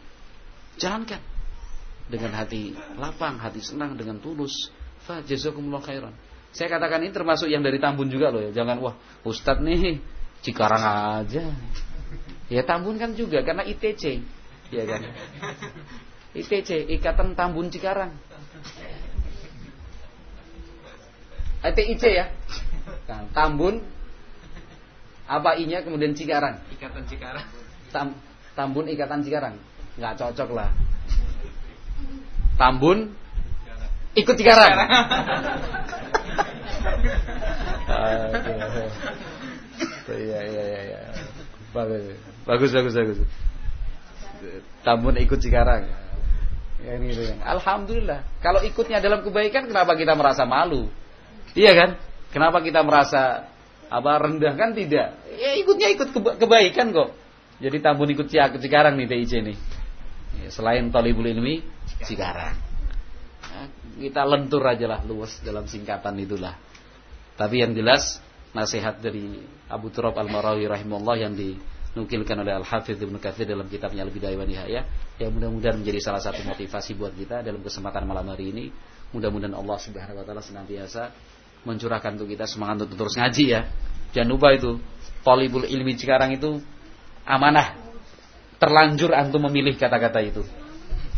[0.78, 1.20] Jalankan
[2.10, 4.72] dengan hati lapang, hati senang, dengan tulus.
[5.06, 6.14] Fa jazakumullah khairan.
[6.50, 8.50] Saya katakan ini termasuk yang dari Tambun juga loh ya.
[8.50, 10.02] Jangan wah, Ustadz nih
[10.40, 11.44] Cikarang aja.
[12.50, 14.18] Ya Tambun kan juga karena ITC,
[14.74, 15.00] ya kan.
[16.34, 18.16] ITC, Ikatan Tambun Cikarang.
[21.60, 22.26] ITIC ya.
[23.04, 23.84] Nah, Tambun
[25.30, 26.58] apa inya kemudian Cikarang?
[26.74, 27.46] Ikatan Cikarang.
[27.92, 28.16] Tam,
[28.56, 29.54] Tambun Ikatan Cikarang.
[30.00, 30.70] Nggak cocok lah.
[32.56, 33.12] Tambun
[34.16, 34.72] ikut Cikarang.
[40.10, 41.00] Iya iya iya iya.
[42.48, 43.18] Bagus bagus bagus.
[44.82, 45.86] Tambun ikut Cikarang.
[46.80, 47.22] Ya, gitu.
[47.44, 48.24] Alhamdulillah.
[48.40, 50.88] Kalau ikutnya dalam kebaikan, kenapa kita merasa malu?
[51.52, 51.90] Iya kan?
[52.30, 53.50] Kenapa kita merasa
[53.90, 55.18] apa rendah kan tidak?
[55.34, 57.10] Ya ikutnya ikut kebaikan kok.
[57.60, 59.56] Jadi Tambun ikut Cikarang nih TIC nih.
[60.40, 61.60] Ya, selain Talibul Ilmi
[62.06, 62.56] Cikarang.
[63.50, 63.66] Nah,
[63.98, 66.56] kita lentur aja lah luas dalam singkatan itulah.
[67.36, 68.22] Tapi yang jelas
[68.56, 69.36] nasihat dari
[69.68, 71.34] Abu Turab Al-Marawi rahimahullah yang
[71.94, 74.82] dinukilkan oleh Al-Hafidh Ibnu Katsir dalam kitabnya Al-Bidayah wa Nihayah
[75.18, 78.64] yang mudah-mudahan menjadi salah satu motivasi buat kita dalam kesempatan malam hari ini.
[79.10, 81.10] Mudah-mudahan Allah Subhanahu wa taala senantiasa
[81.66, 83.60] mencurahkan untuk kita semangat untuk terus ngaji ya.
[84.14, 84.78] Jangan lupa itu
[85.20, 86.62] Talibul ilmi sekarang itu
[87.28, 87.76] amanah.
[88.56, 90.44] Terlanjur antum memilih kata-kata itu.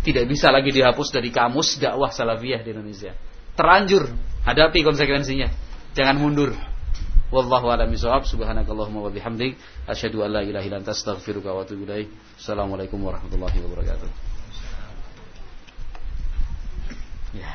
[0.02, 3.14] Tidak bisa lagi dihapus dari kamus dakwah salafiyah di Indonesia.
[3.54, 4.10] Terlanjur
[4.42, 5.46] hadapi konsekuensinya.
[5.94, 6.71] Jangan mundur.
[7.32, 8.28] Wallahu a'lam bishawab.
[8.28, 9.56] Subhanakallahumma wa bihamdik
[9.88, 12.12] asyhadu an la ilaha illa anta astaghfiruka wa atubu ilaik.
[12.36, 14.08] Assalamualaikum warahmatullahi wabarakatuh.
[17.32, 17.48] Ya.